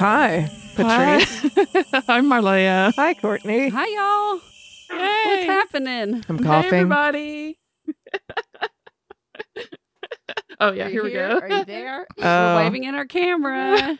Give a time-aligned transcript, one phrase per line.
[0.00, 1.52] Hi, Patrice.
[1.92, 2.02] Hi.
[2.08, 2.94] I'm Marleah.
[2.96, 3.68] Hi, Courtney.
[3.68, 4.40] Hi, y'all.
[4.98, 5.26] Hey.
[5.26, 6.24] What's happening?
[6.26, 6.72] I'm Hey, coughing.
[6.72, 7.58] everybody.
[10.58, 11.38] oh, yeah, Are here we go.
[11.40, 12.06] Are you there?
[12.18, 12.56] Oh.
[12.56, 13.98] We're waving in our camera.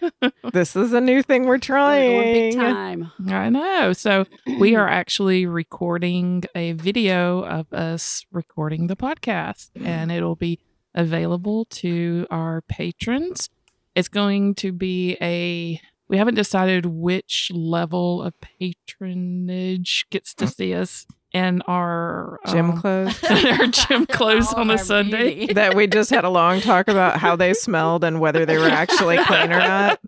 [0.54, 3.02] this is a new thing we're We're going big trying.
[3.04, 3.12] time.
[3.28, 3.92] I know.
[3.92, 4.24] So
[4.58, 10.60] we are actually recording a video of us recording the podcast, and it'll be
[10.94, 13.50] available to our patrons.
[13.94, 15.78] It's going to be a.
[16.10, 22.80] We haven't decided which level of patronage gets to see us in our Gym um,
[22.80, 23.22] clothes.
[23.30, 25.34] our gym clothes on a Sunday.
[25.36, 25.52] beauty.
[25.54, 28.66] that we just had a long talk about how they smelled and whether they were
[28.68, 30.00] actually clean or not.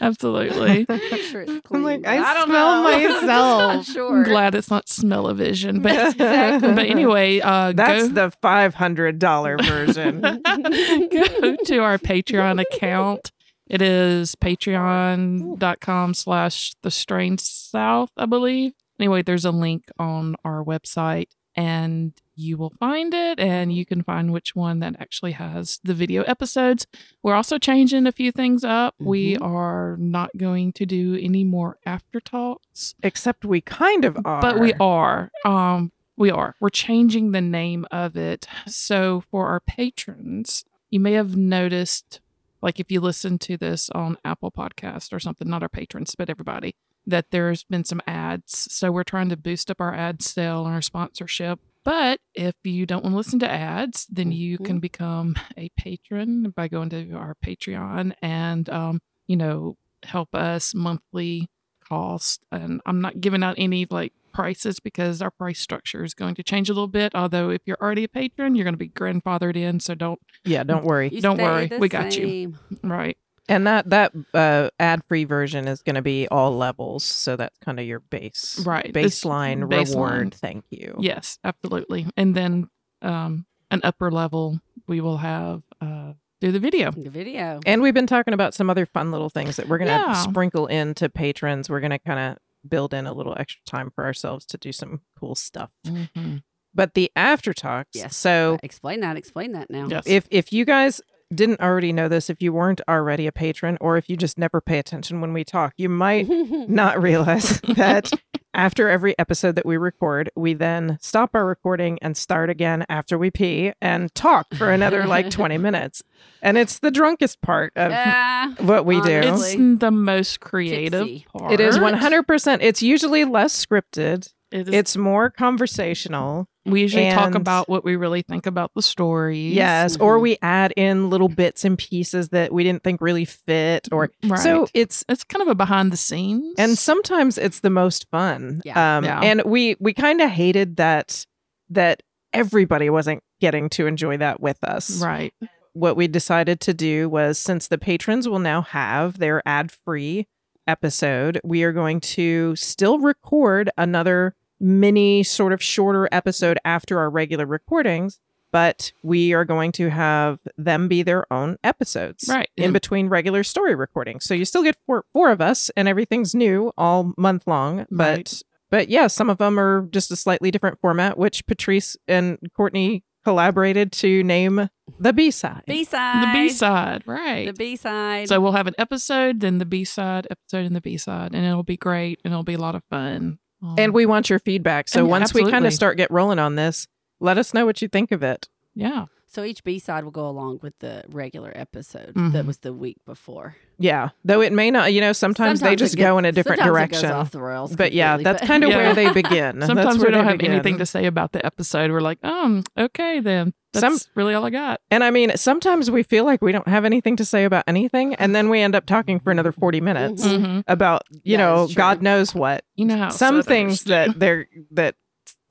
[0.00, 0.86] Absolutely.
[0.88, 2.90] I'm sure I'm like, clean, I don't smell know.
[2.90, 3.96] myself.
[3.96, 6.72] I'm I'm glad it's not smell-o-vision, but Exactly.
[6.72, 10.20] but anyway, uh, That's go, the five hundred dollar version.
[10.20, 13.30] go to our Patreon account.
[13.68, 18.72] It is patreon.com slash the strange south, I believe.
[18.98, 24.02] Anyway, there's a link on our website and you will find it and you can
[24.02, 26.86] find which one that actually has the video episodes.
[27.22, 28.94] We're also changing a few things up.
[28.98, 34.40] We are not going to do any more after talks, Except we kind of are.
[34.40, 35.30] but we are.
[35.44, 36.54] Um, we are.
[36.60, 38.46] We're changing the name of it.
[38.66, 42.20] So for our patrons, you may have noticed,
[42.62, 46.30] like if you listen to this on Apple Podcast or something, not our patrons, but
[46.30, 46.74] everybody,
[47.06, 48.72] that there's been some ads.
[48.72, 51.60] So we're trying to boost up our ad sale and our sponsorship.
[51.84, 56.50] But if you don't want to listen to ads, then you can become a patron
[56.54, 61.48] by going to our Patreon and, um, you know, help us monthly
[61.88, 62.44] cost.
[62.52, 66.42] And I'm not giving out any like prices because our price structure is going to
[66.42, 67.12] change a little bit.
[67.14, 69.80] Although if you're already a patron, you're going to be grandfathered in.
[69.80, 71.08] So don't, Yeah, don't worry.
[71.12, 72.54] You Don't worry, we got you.
[72.84, 73.16] right.
[73.50, 77.56] And that that uh, ad free version is going to be all levels, so that's
[77.64, 78.92] kind of your base, Right.
[78.92, 79.94] Baseline, baseline.
[79.94, 80.34] reward.
[80.34, 80.96] Thank you.
[81.00, 82.06] Yes, absolutely.
[82.16, 82.68] And then
[83.00, 86.12] um, an upper level, we will have uh,
[86.42, 86.90] do the video.
[86.90, 87.58] The video.
[87.64, 90.12] And we've been talking about some other fun little things that we're going to Yeah.
[90.12, 91.70] sprinkle into patrons.
[91.70, 92.38] We're going to kind of
[92.68, 95.70] build in a little extra time for ourselves to do some cool stuff.
[95.86, 96.42] Mhm.
[96.74, 97.90] But the after talks.
[97.94, 98.14] Yes.
[98.16, 99.16] So Explain that.
[99.16, 99.88] Explain that now.
[99.88, 100.04] Yes.
[100.06, 101.00] if if you guys
[101.34, 104.60] didn't already know this, if you weren't already a patron, or if you just never
[104.60, 106.26] pay attention when we talk, you might
[106.68, 108.10] not realize that
[108.58, 113.16] after every episode that we record, we then stop our recording and start again after
[113.16, 116.02] we pee and talk for another like 20 minutes.
[116.42, 119.10] And it's the drunkest part of Ah, what we do.
[119.10, 121.26] it's the most creative Tipsy.
[121.32, 121.52] part.
[121.52, 122.58] It is 100%.
[122.60, 124.32] It's usually less scripted.
[124.50, 126.48] It is- It's more conversational.
[126.70, 129.52] We usually talk about what we really think about the stories.
[129.54, 129.96] Yes.
[129.98, 130.22] Or Mhm.
[130.22, 133.88] we add in little bits and pieces that we didn't think really fit.
[133.92, 134.38] Or Right.
[134.40, 136.54] so it's it's kind of a behind the scenes.
[136.58, 138.62] and sometimes it's the most fun.
[138.64, 138.98] Yeah.
[138.98, 139.20] Um Yeah.
[139.20, 141.26] and we we kind of hated that
[141.70, 142.02] that
[142.32, 145.02] everybody wasn't getting to enjoy that with us.
[145.02, 145.32] right.
[145.74, 150.26] What we decided to do was since the patrons will now have their ad-free
[150.66, 157.10] episode, we are going to still record another mini sort of shorter episode after our
[157.10, 158.20] regular recordings,
[158.50, 162.48] but we are going to have them be their own episodes Right.
[162.56, 164.24] in between regular story recordings.
[164.24, 168.16] So you still get four, four of us and everything's new all month long, but
[168.18, 168.42] Right.
[168.70, 173.04] but yeah, some of them are just a slightly different format which Patrice and Courtney
[173.24, 175.64] collaborated to name the B-side.
[175.66, 176.22] B side.
[176.22, 177.46] The B side, right.
[177.46, 178.28] The B side.
[178.28, 181.44] So we'll have an episode, then the B side episode, and the B side, and
[181.44, 183.38] it'll be great, and it'll be a lot of fun.
[183.62, 184.88] Um, and we want your feedback.
[184.88, 186.86] So once we kind of start get rolling on this,
[187.20, 188.48] let us know what you think of it.
[188.74, 192.32] yeah, So each B side will go along with the regular episode Mhm.
[192.32, 193.56] that was the week before.
[193.78, 196.58] Yeah, though it may not, you know, sometimes, they just gets- go in a different
[196.60, 197.02] sometimes it direction.
[197.02, 198.76] goes off the rails But yeah, that's but- kind of Yeah.
[198.78, 199.60] where they begin.
[199.60, 201.90] sometimes That's we don't they have anything to say about the episode.
[201.90, 204.80] We're like, um, okay, then that's Some- really all I got.
[204.90, 208.14] And I mean, sometimes we feel like we don't have anything to say about anything,
[208.14, 210.40] and then we end up talking for another 40 minutes Mhm.
[210.44, 210.64] Mhm.
[210.66, 211.68] about, you That know.
[211.74, 212.64] God knows what.
[212.76, 213.90] You know how Some things do.
[213.90, 214.94] that they're that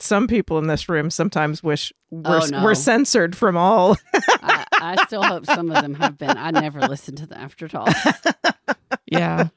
[0.00, 2.62] some people in this room sometimes wish were, Oh, no.
[2.62, 3.96] were censored from all.
[4.42, 6.36] I, I still hope some of them have been.
[6.36, 7.92] I never listened to the after talk.
[9.06, 9.48] yeah,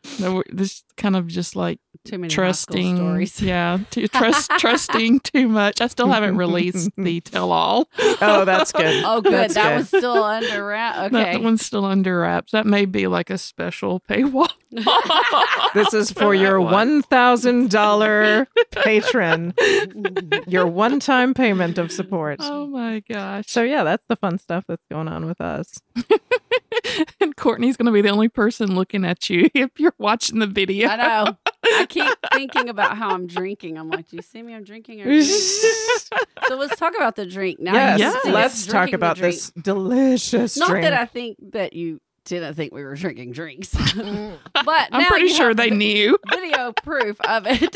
[0.50, 2.96] this kind of just like Too many trusting.
[2.98, 3.40] stories.
[3.42, 5.82] Yeah, too, trust trusting too much.
[5.82, 7.88] I still haven't released the tell all.
[8.22, 9.04] Oh, that's good.
[9.06, 9.34] Oh, good.
[9.34, 9.78] That's that good.
[9.78, 11.12] was still under wrap.
[11.12, 11.38] That Okay.
[11.38, 12.54] one's still under wraps.
[12.54, 14.50] That may be like a special paywall.
[15.74, 16.72] This is for your one.
[16.74, 19.54] one thousand dollar patron,
[20.48, 22.38] your one time payment of support.
[22.42, 23.46] oh my gosh!
[23.48, 25.80] So yeah, that's the fun stuff that's going on with us.
[27.20, 30.48] and Courtney's going to be the only person looking at you if you're watching the
[30.48, 30.88] video.
[30.90, 31.38] I know.
[31.64, 33.78] I keep thinking about how I'm drinking.
[33.78, 34.54] I'm like, do you see me?
[34.54, 35.02] I'm drinking.
[35.02, 35.26] Or drinking?
[36.48, 37.74] so let's talk about the drink now.
[37.74, 38.26] yes, Yes.
[38.26, 40.68] let's talk about this delicious drink.
[40.68, 40.84] Not drink.
[40.86, 43.74] that I think that you didn't think we were drinking drinks,
[44.54, 46.18] but I'm pretty sure they vi- knew.
[46.30, 47.76] video proof of it.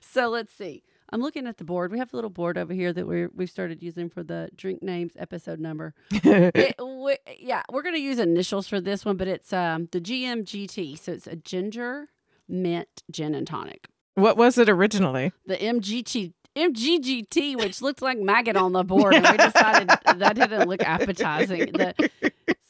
[0.00, 0.82] so let's see.
[1.12, 1.92] I'm looking at the board.
[1.92, 4.82] We have a little board over here that we we've started using for the drink
[4.82, 5.94] names episode number.
[6.24, 10.98] It, we, yeah, we're gonna use initials for this one, but it's um the GMGT.
[10.98, 12.08] So it's a ginger
[12.48, 13.88] mint gin and tonic.
[14.14, 15.32] what was it originally?
[15.46, 16.32] The MGT.
[16.54, 21.72] MGGT, which looked like maggot on the board, and we decided that didn't look appetizing.
[21.72, 22.10] The,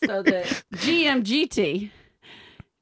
[0.07, 0.43] so the
[0.75, 1.91] GMGT,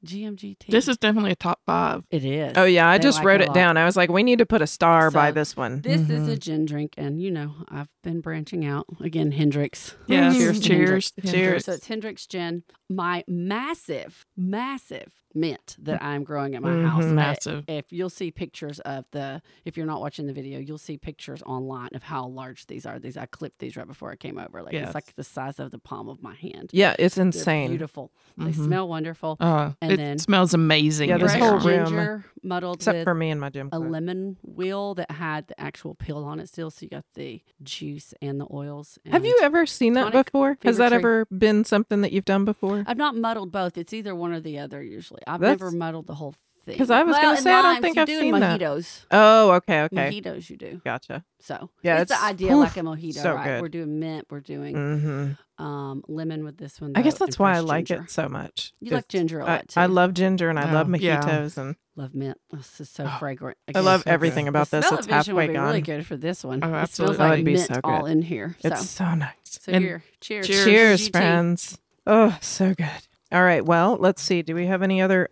[0.05, 0.67] GMGT.
[0.69, 2.03] This is definitely a top five.
[2.09, 2.53] it is.
[2.57, 3.77] Oh yeah, I They just like wrote a it down.
[3.77, 5.81] I was like, we need to put a star by this one.
[5.81, 6.31] This is Mhm.
[6.31, 9.31] a gin drink, and you know I've been branching out again.
[9.31, 9.95] Hendrick's.
[10.07, 10.35] Yes.
[10.35, 11.11] Cheers to Cheers.
[11.11, 11.31] Cheers.
[11.33, 11.65] Hendrick's.
[11.65, 12.63] So it's Hendrick's gin.
[12.89, 16.87] My massive, massive mint that I'm growing at my Mhm.
[16.87, 17.03] house.
[17.05, 17.63] I- Massive.
[17.67, 21.41] if you'll see pictures of the, if you're not watching the video, you'll see pictures
[21.43, 22.99] online of how large these are.
[22.99, 24.61] These I clipped these right before I came over.
[24.61, 24.87] Like Yes.
[24.87, 26.69] it's like the size of the palm of my hand.
[26.73, 27.69] Yeah, it's They're insane.
[27.69, 28.11] beautiful.
[28.37, 28.65] They Mhm.
[28.65, 29.37] smell wonderful.
[29.39, 31.09] Uh, And it then- smells amazing.
[31.09, 31.77] Yeah, in this whole here.
[31.79, 33.89] room- ginger muddled Except with for me and my gym a club.
[33.91, 38.13] lemon wheel that had the actual peel on it still, so you got the juice
[38.21, 38.97] and the oils.
[39.05, 40.57] Have you ever seen that before?
[40.63, 40.97] Has that tree.
[40.97, 42.83] ever been something that you've done before?
[42.87, 43.77] I've not muddled both.
[43.77, 44.81] It's either one or the other.
[44.81, 46.31] Usually, I've That's- never muddled the whole
[46.65, 46.73] thing.
[46.73, 48.35] Because I was Well, gonna in say, I don't limes, think you I've do seen
[48.35, 48.59] in that.
[48.61, 49.05] mojitos.
[49.09, 50.11] Oh, okay, okay.
[50.21, 50.79] Mojitos, you do.
[50.85, 51.25] Gotcha.
[51.39, 53.45] So Yeah, it's, the it's- idea like a mojito, so right?
[53.45, 53.61] good.
[53.63, 54.27] We're doing mint.
[54.29, 56.93] We're doing hmm um, lemon with this one.
[56.95, 58.03] I guess though, that's why I fresh like ginger.
[58.05, 58.73] it so much.
[58.79, 59.79] You like Just- ginger a I, lot too.
[59.79, 61.21] I love ginger and I love Oh, yeah.
[61.21, 62.37] mojitos and love mint.
[62.51, 63.57] This is so Oh, fragrant.
[63.67, 64.49] I Again, love so everything good.
[64.49, 64.91] about the this.
[64.91, 65.65] It's smell-o-vision would halfway be gone.
[65.67, 66.59] really good for this one.
[66.63, 67.17] Oh, It smells absolutely.
[67.17, 68.55] That like would be mint so all in here.
[68.59, 69.31] So, It's so nice.
[69.45, 70.47] so And- here, cheers.
[70.47, 70.63] Cheers.
[70.65, 71.11] Cheers, GT.
[71.11, 71.77] friends.
[72.07, 72.87] Oh, so good.
[73.31, 73.65] All right.
[73.65, 74.41] Well, let's see.
[74.41, 75.29] Do we have any other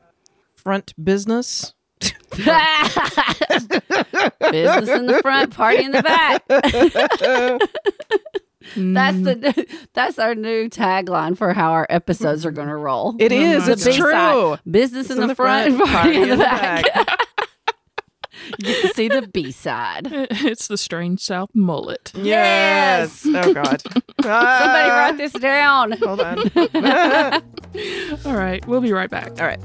[0.56, 1.74] front business?
[2.32, 2.48] Business
[4.90, 6.44] in the front, party in the back.
[8.76, 13.16] That's the that's our new tagline for how our episodes are going to roll.
[13.20, 13.68] It oh is.
[13.68, 13.98] Oh It's God.
[13.98, 14.58] true.
[14.72, 16.84] Business in, the, front, party, in the, back.
[18.58, 20.08] You get to see the B side.
[20.50, 22.12] It's the strange South mullet.
[22.16, 23.26] Yes.
[23.28, 23.82] Oh God.
[24.22, 25.92] Somebody write this down.
[25.94, 26.40] Hold on.
[28.26, 29.40] All right, we'll be right back.
[29.40, 29.60] All right.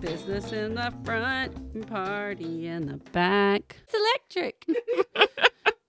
[0.00, 3.76] Business in the front party in the back.
[3.84, 4.64] It's electric.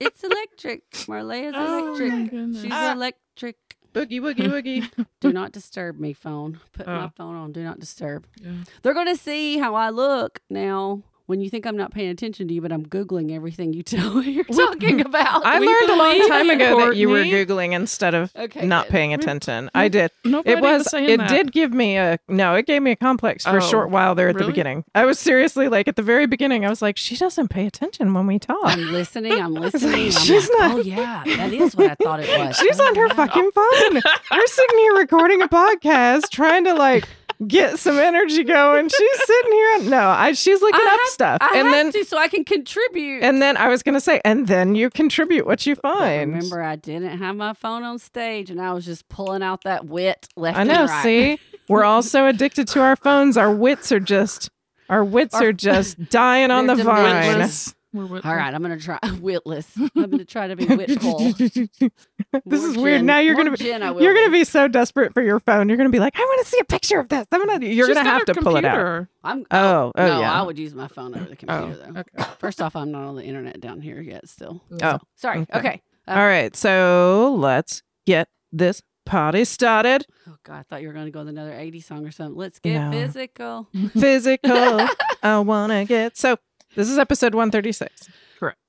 [0.00, 0.90] It's electric.
[1.06, 2.32] Marleah's Oh, electric.
[2.32, 2.62] my.
[2.62, 2.92] She's Ah.
[2.92, 3.56] electric.
[3.92, 5.06] Boogie woogie woogie.
[5.20, 6.60] Do not disturb me, phone.
[6.72, 7.12] Put my Oh.
[7.16, 7.52] phone on.
[7.52, 8.26] Do not disturb.
[8.40, 8.52] Yeah.
[8.82, 12.48] They're going to see how I look now when you think I'm not paying attention
[12.48, 15.46] to you, but I'm Googling everything you tell you're talking about.
[15.46, 18.86] I We learned a long time ago that you were googling instead of Okay, not
[18.86, 18.92] good.
[18.92, 19.70] paying attention.
[19.74, 20.10] I did.
[20.24, 20.90] Nobody It was.
[20.90, 21.28] saying It that.
[21.30, 22.54] did give me a no.
[22.56, 24.84] It gave me a complex for a Oh, short while there at the beginning.
[24.94, 26.66] I was seriously like at the very beginning.
[26.66, 28.58] I was like, she doesn't pay attention when we talk.
[28.64, 29.32] I'm listening.
[29.40, 30.06] I'm listening.
[30.06, 32.56] I'm She's like, not- oh yeah, that is what I thought it was.
[32.56, 33.14] She's Oh, on her yeah.
[33.14, 34.02] fucking phone.
[34.32, 37.08] You're sitting here recording a podcast, trying to like
[37.46, 38.88] get some energy going.
[38.88, 39.78] She's sitting here.
[39.90, 40.32] No, I.
[40.32, 43.22] She's looking I up have- stuff, I and have then to, so I can contribute.
[43.22, 46.32] and then I was gonna say, and then you contribute what you find.
[46.34, 49.86] remember, I didn't have my phone on stage, and I was just pulling out that
[49.86, 50.58] wit left.
[50.58, 50.84] I know.
[50.86, 51.02] Right.
[51.02, 53.36] See, we're all so addicted to our phones.
[53.36, 54.50] Our wits are just.
[54.88, 57.48] Our wits Our- are just dying on the vine.
[57.92, 59.68] All right, I'm gonna try witless.
[59.76, 61.18] I'm gonna try to be witful.
[62.44, 63.02] this is weird.
[63.02, 64.44] Now you're gonna be gin, you're gonna be.
[64.44, 65.68] so desperate for your phone.
[65.68, 67.26] You're gonna be like, I want to see a picture of this.
[67.32, 67.66] I'm gonna.
[67.66, 69.06] You're She's gonna have to her pull it out.
[69.24, 69.44] I'm.
[69.50, 70.32] Oh, oh no, yeah.
[70.32, 71.92] I would use my phone over the computer though.
[71.96, 72.30] Oh, okay.
[72.38, 74.28] First off, I'm not on the internet down here yet.
[74.28, 74.62] Still.
[74.82, 75.40] Oh, Sorry.
[75.40, 75.58] okay.
[75.58, 75.82] Okay.
[76.06, 80.06] Uh, All right, so let's get this party started.
[80.28, 82.36] Oh God, I thought you were gonna go with another 80 song or something.
[82.36, 82.90] Let's get No.
[82.92, 83.68] physical.
[83.92, 84.86] Physical.
[85.22, 86.36] I wanna get so.
[86.74, 88.08] This is episode 136.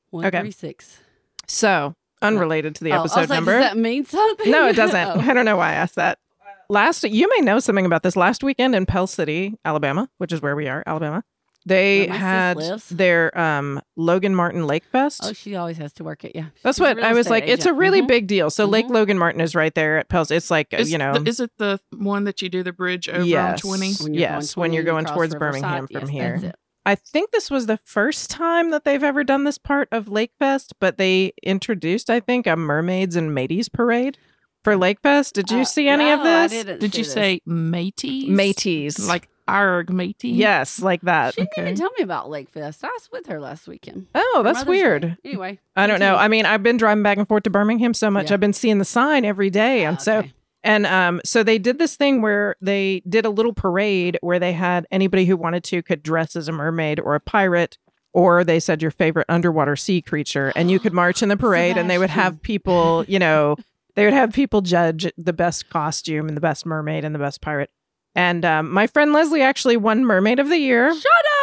[0.10, 0.52] One Okay.
[1.48, 3.60] So unrelated to the Oh, I was episode like, number.
[3.60, 4.52] Does that mean something?
[4.52, 4.96] No, it doesn't.
[5.08, 5.20] Oh.
[5.22, 6.20] I don't know why I asked that.
[6.70, 8.16] Last, you may know something about this.
[8.18, 11.24] Last weekend in Pell City, Alabama, which is where we are, Alabama,
[11.66, 15.22] They Where my sis had their um, Logan Martin Lake Fest.
[15.24, 16.32] Oh, she always has to work it.
[16.36, 17.44] Yeah, That's She's what I was estate like.
[17.44, 17.78] It's a agent.
[17.78, 18.08] really Mhm.
[18.08, 18.50] big deal.
[18.50, 18.92] So Lake Mhm.
[18.92, 20.32] Logan Martin is right there at Pels.
[20.32, 22.74] It's like uh, Is you know, the- is it the one that you do the
[22.74, 23.64] bridge over Yes.
[23.64, 23.94] on 20?
[24.02, 26.10] When you're Yes, when you're going towards Riverside, Birmingham from yes,
[26.42, 26.54] here.
[26.86, 27.10] That's it.
[27.10, 30.74] I think this was the first time that they've ever done this part of Lakefest,
[30.80, 34.18] but they introduced, I think, a mermaids and mateys parade
[34.64, 35.34] for Lakefest.
[35.34, 36.52] Did you Uh, see any of no, I this?
[36.52, 37.14] didn't Did you this.
[37.14, 38.30] say mateys?
[38.30, 40.36] Mateys, Like arg mateys.
[40.38, 41.34] yes, like that.
[41.34, 41.76] She didn't even Okay.
[41.76, 42.84] tell me about Lakefest.
[42.84, 44.08] I was with her last weekend.
[44.16, 44.70] Oh, for that's Mother's Day.
[44.84, 45.18] weird.
[45.26, 46.16] Anyway, I don't know.
[46.16, 48.30] I mean, I've been driving back and forth to Birmingham so much.
[48.30, 48.36] Yeah.
[48.36, 50.34] I've been seeing the sign every day, and Ah, so okay.
[50.64, 54.54] And um, so they did this thing where they did a little parade where they
[54.54, 57.78] had anybody who wanted to could dress as a mermaid or a pirate,
[58.14, 61.78] or they said your favorite underwater sea creature, and you could march in the parade,
[61.78, 63.56] and they would have people, you know,
[63.96, 67.42] they would have people judge the best costume and the best mermaid and the best
[67.42, 67.72] pirate.
[68.14, 70.94] And um, my friend Leslie actually won Mermaid of the Year.
[70.94, 71.41] shut up.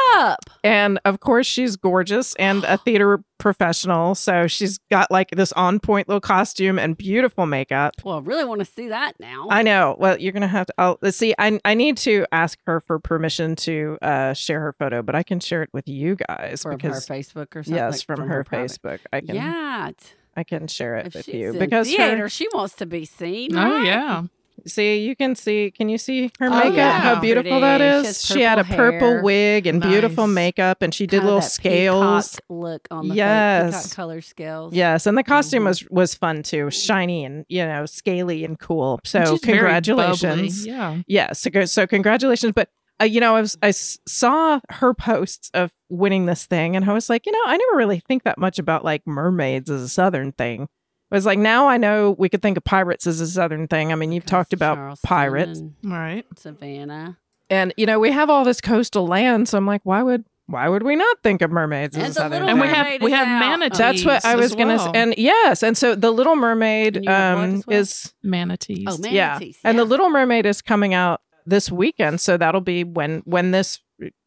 [0.64, 4.14] And of course, she's gorgeous and a theater professional.
[4.14, 7.94] So she's got like this on point little costume and beautiful makeup.
[8.04, 9.46] Well, I really want to see that now.
[9.50, 9.96] I know.
[9.98, 10.74] Well, you're gonna have to.
[10.78, 11.34] I'll let's see.
[11.38, 15.22] I I need to ask her for permission to uh, share her photo, but I
[15.22, 17.74] can share it with you guys from her because Facebook or something.
[17.74, 18.70] yes, like, from, her, private.
[18.70, 19.90] Facebook, I can Yeah.
[20.36, 23.56] I can share it If with you because theater, her, she wants to be seen.
[23.56, 23.84] Oh, right?
[23.86, 24.22] yeah.
[24.66, 25.70] See you can see.
[25.70, 26.74] Can you see her Oh, makeup?
[26.76, 27.00] yeah.
[27.00, 28.12] How beautiful that Pretty.
[28.14, 29.22] She She had a purple purple hair.
[29.22, 32.40] wig and beautiful makeup, and she did Kinda little that scales.
[32.48, 33.84] look on the Yes.
[33.86, 34.72] face, color scales.
[34.74, 35.66] Yes, and the costume Mhm.
[35.66, 39.00] was was fun too, shiny and you know scaly and cool.
[39.04, 40.22] So She's congratulations.
[40.66, 40.96] bubbly, Yeah.
[41.06, 42.52] Yes, so, so congratulations.
[42.54, 42.68] But
[43.00, 46.84] uh, you know, I was I s- saw her posts of winning this thing, and
[46.84, 49.82] I was like, you know, I never really think that much about like mermaids as
[49.82, 50.68] a southern thing.
[51.10, 53.92] I was like, now I know we could think of pirates as a southern thing.
[53.92, 56.24] I mean, you've talked about Charleston pirates, Right.
[56.36, 57.16] Savannah.
[57.50, 60.66] and you know, we have all this coastal land, so I'm like, why would why
[60.66, 63.02] would we not think of mermaids And as a the southern Little And we have
[63.02, 63.78] we have manatees.
[63.78, 64.76] That's what I as was gonna.
[64.76, 64.92] well.
[64.94, 65.00] say.
[65.02, 67.78] And yes, and so the Little Mermaid And you have what um, well?
[67.80, 68.86] is manatees.
[68.88, 69.12] Oh, man.
[69.12, 69.84] yeah, Manatees, and the.
[69.84, 73.80] Little Mermaid is coming out this weekend, so that'll be when when this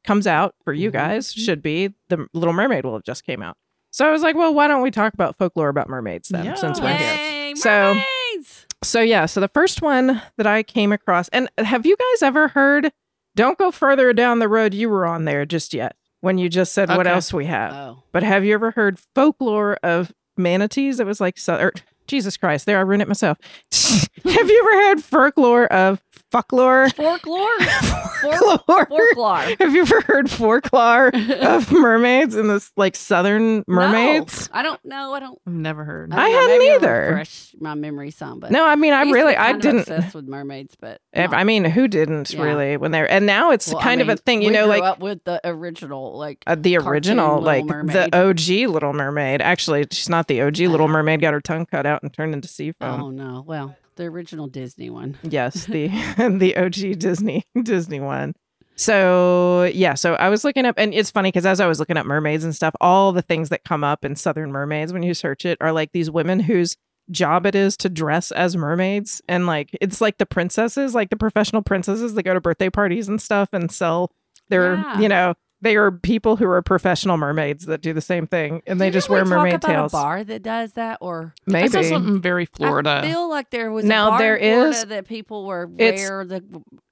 [0.03, 0.93] comes out for you Mhm.
[0.93, 1.31] guys.
[1.33, 3.57] Should be the Little Mermaid will have just came out.
[3.91, 6.53] So I was like, well, why don't we talk about folklore about mermaids then, Yeah.
[6.55, 7.15] since we're here?
[7.15, 8.65] Yay, So- mermaids!
[8.83, 12.47] So yeah, so the first one that I came across, and have you guys ever
[12.49, 12.91] heard?
[13.35, 15.95] Don't go further down the road you were on there just yet.
[16.21, 19.77] When you just said what else we have, Oh, but have you ever heard folklore
[19.83, 20.99] of manatees?
[20.99, 21.73] It was like, so, or,
[22.11, 23.37] Jesus Christ, there I ruined it myself.
[23.71, 26.89] have you ever heard folklore of folklore?
[26.91, 27.47] folklore,
[28.21, 28.85] Folklore.
[28.85, 29.37] folklore.
[29.59, 34.49] Have you ever heard folklore of mermaids in this like southern mermaids?
[34.53, 35.13] No, I don't know.
[35.13, 35.39] I don't.
[35.47, 36.13] I've never heard.
[36.13, 37.01] I don't know, hadn't maybe either.
[37.09, 39.79] Refresh my memory some, but No, I mean I really I didn't.
[39.79, 42.43] obsessed with mermaids, but if- I mean, who didn't Yeah.
[42.43, 44.63] really when they're and now it's Well, I kind of a thing, you we know,
[44.65, 47.95] grew like up with the original, like uh, the original, like Mermaid.
[48.11, 49.41] the OG Little Mermaid.
[49.41, 50.87] Actually, she's not the OG Little.
[50.87, 51.21] Mermaid.
[51.21, 53.01] Got her tongue cut out and turned into sea foam.
[53.01, 55.17] oh no, well, the original Disney one.
[55.23, 58.33] Yes, the the OG Disney Disney one.
[58.75, 61.97] So yeah, so I was looking up, and it's funny because as I was looking
[61.97, 65.13] up mermaids and stuff, all the things that come up in Southern mermaids when you
[65.13, 66.77] search it are like these women whose
[67.09, 71.15] job it is to dress as mermaids, and like it's like the princesses, like the
[71.17, 74.11] professional princesses that go to birthday parties and stuff and sell
[74.49, 74.99] their, Yeah.
[74.99, 78.79] you know, they are people who are professional mermaids that do the same thing, and
[78.81, 79.93] they Didn't just we wear talk mermaid about tails.
[79.93, 83.01] A bar that does that, or I saw Maybe something very Florida.
[83.03, 86.09] I feel like there was Now, a bar there in Florida that people were it's-
[86.09, 86.43] wear the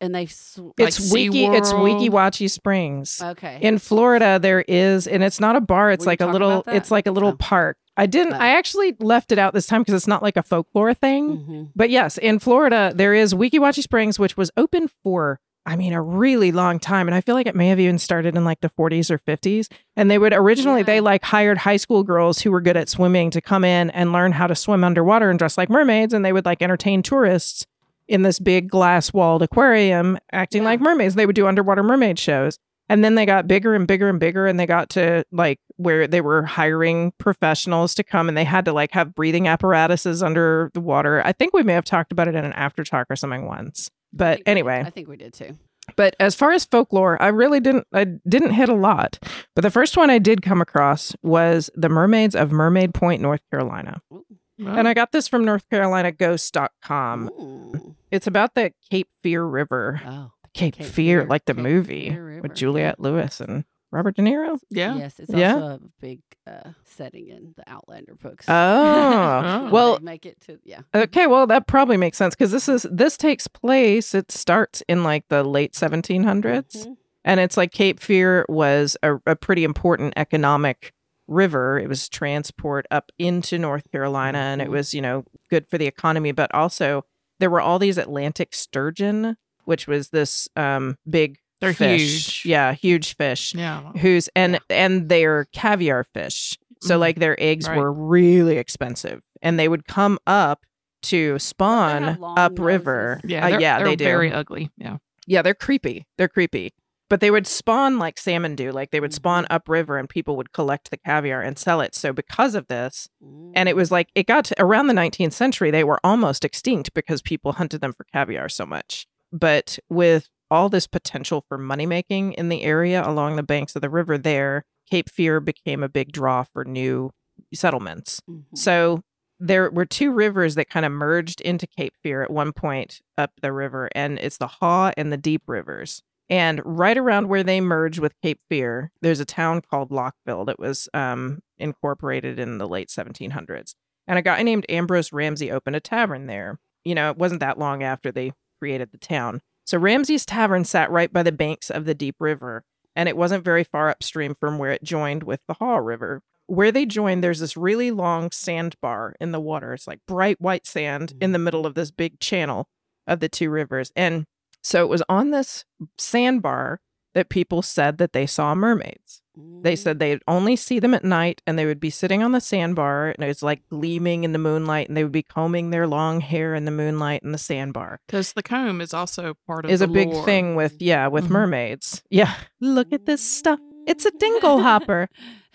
[0.02, 2.00] and they sw- it's like wiki, it's SeaWorld.
[2.02, 3.22] Weeki Wachee Springs.
[3.22, 3.58] okay.
[3.62, 6.92] in Florida there is and it's not a bar it's Were like a little it's
[6.92, 7.36] like a little Oh.
[7.38, 8.38] park i didn't Oh.
[8.38, 11.72] i actually left it out this time because it's not like a folklore thing Mhm.
[11.76, 15.94] but yes in florida there is Weeki Wachee springs which was open for i mean
[15.94, 18.60] a really long time and i feel like it may have even started in like
[18.62, 22.52] the 40s or 50s and they would originally they like hired high school girls who
[22.52, 25.58] were good at swimming to come in and learn how to swim underwater and dress
[25.58, 27.66] like mermaids and they would like entertain tourists
[28.08, 30.70] in this big glass walled aquarium acting Yeah.
[30.70, 32.58] like mermaids they would do underwater mermaid shows
[32.92, 36.08] and then they got bigger and bigger and bigger and they got to like where
[36.08, 40.72] they were hiring professionals to come and they had to like have breathing apparatuses under
[40.74, 41.22] the water.
[41.24, 43.90] I think we may have talked about it in an after talk or something once.
[44.14, 45.58] I But we anyway, I think we did too.
[45.96, 49.20] but as far as folklore, I really didn't I didn't hit a lot.
[49.56, 53.42] But the first one I did come across was the mermaids of Mermaid Point, North
[53.52, 54.02] Carolina.
[54.10, 54.24] Well,
[54.60, 57.30] And I got this from North Carolina Ghost.com.
[57.40, 57.96] Ooh.
[58.12, 60.02] It's about the Cape Fear River.
[60.06, 62.56] Oh, Cape, Cape Fear, Fear- like the Cape movie with.
[62.56, 64.60] Juliette Lewis and Robert De Niro.
[64.70, 64.96] yeah.
[64.96, 65.20] yes.
[65.20, 65.54] It's Yeah.
[65.56, 68.46] also a big uh, setting in the Outlander books.
[68.48, 68.54] Oh,
[69.66, 69.70] Oh.
[69.72, 70.82] well, make it to yeah.
[70.94, 71.26] okay.
[71.28, 74.14] Well, that probably makes sense because this is this takes place.
[74.14, 76.98] It starts in like the late 1700s, Mhm.
[77.26, 80.94] And it's like Cape Fear was a, a pretty important economic
[81.28, 81.78] river.
[81.78, 84.72] It was transport up into North Carolina and it Mhm.
[84.72, 87.06] was, you know, good for the economy, but also
[87.40, 92.42] there were all these Atlantic sturgeon, which was this um big They're fish.
[92.44, 92.46] huge.
[92.52, 93.54] Yeah, huge fish.
[93.56, 93.92] Yeah.
[94.00, 96.58] Who's and and they're caviar fish.
[96.82, 97.00] So Mhm.
[97.00, 97.78] like their eggs Right.
[97.78, 100.66] were really expensive and they would come up
[101.04, 103.20] to spawn upriver.
[103.24, 103.46] Yeah.
[103.46, 104.04] Uh, They're, yeah, they're they do.
[104.06, 104.70] very ugly.
[104.78, 104.98] Yeah.
[105.28, 106.06] Yeah, they're creepy.
[106.18, 106.74] They're creepy.
[107.10, 108.72] But they would spawn like salmon do.
[108.72, 109.48] Like they would spawn Mhm.
[109.52, 111.96] upriver and people would collect the caviar and sell it.
[111.96, 113.10] So because of this,
[113.56, 116.94] and it was like it got to around the 19th century, they were almost extinct
[116.94, 119.08] because people hunted them for caviar so much.
[119.32, 123.82] But with all this potential for money making in the area along the banks of
[123.82, 127.12] the river there, Cape Fear became a big draw for new
[127.54, 128.22] settlements.
[128.30, 128.44] Mhm.
[128.56, 129.02] So
[129.40, 133.32] there were two rivers that kind of merged into Cape Fear at one point up
[133.42, 136.02] the river, and it's the Haw and the Deep Rivers.
[136.30, 140.60] And right around where they merge with Cape Fear, there's a town called Lockville that
[140.60, 143.74] was um, incorporated in the late 1700s.
[144.08, 146.60] And a guy named Ambrose Ramsey opened a tavern there.
[146.84, 149.42] You know, it wasn't that long after they created the town.
[149.70, 152.64] So Ramsey's Tavern sat right by the banks of the Deep River,
[152.96, 156.72] and it wasn't very far upstream from where it joined with the Haw River where
[156.72, 159.74] they joined, there's this really long sandbar in the water.
[159.74, 161.24] It's like bright white sand mm.
[161.24, 162.68] in the middle of this big channel
[163.06, 163.92] of the two rivers.
[163.96, 164.26] And
[164.64, 165.64] so it was on this
[166.00, 166.82] sandbar
[167.14, 169.22] that people said that they saw mermaids.
[169.36, 169.78] They Mm.
[169.78, 173.10] said they'd only see them at night and they would be sitting on the sandbar
[173.10, 176.20] and it was like gleaming in the moonlight and they would be combing their long
[176.20, 178.00] hair in the moonlight in the sandbar.
[178.06, 180.26] Because the comb is also part of Is a big lore.
[180.26, 181.32] thing with, yeah, with Mhm.
[181.32, 182.04] mermaids.
[182.10, 182.34] Yeah.
[182.60, 183.60] Look at this stuff.
[183.88, 185.08] It's a dingle hopper.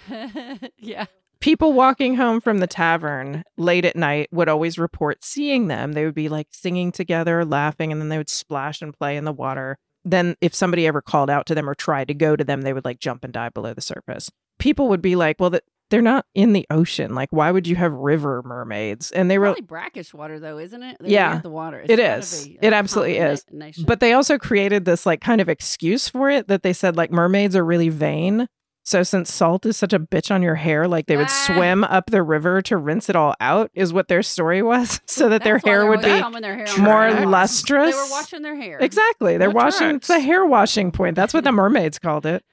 [0.78, 1.06] yeah.
[1.40, 5.92] people walking home from the tavern late at night would always report seeing them.
[5.92, 9.25] They would be like singing together, laughing, and then they would splash and play in
[9.25, 9.76] the water.
[10.04, 12.73] Then, if somebody ever called out to them or tried to go to them, they
[12.73, 14.30] would like jump and die below the surface.
[14.58, 17.14] People would be like, well, th- they're not in the ocean.
[17.14, 19.11] Like, why would you have river mermaids?
[19.12, 20.97] And they were, Probably brackish water though, isn't it?
[21.00, 21.78] They Yeah, the water.
[21.78, 22.49] It's gotta is.
[22.60, 23.45] It absolutely is.
[23.50, 23.84] nation.
[23.86, 27.10] but they also created this like kind of excuse for it that they said like
[27.10, 28.49] mermaids are really vain.
[28.84, 31.47] So since salt is such a bitch on your hair, like they would Ah.
[31.47, 35.28] swim up the river to rinse it all out, is what their story was, so
[35.30, 37.94] that their hair would be hair more lustrous.
[37.94, 38.78] They were washing their hair.
[38.80, 39.38] Exactly.
[39.38, 41.16] They're washing it's a hair washing point.
[41.16, 42.44] That's what the mermaids called it.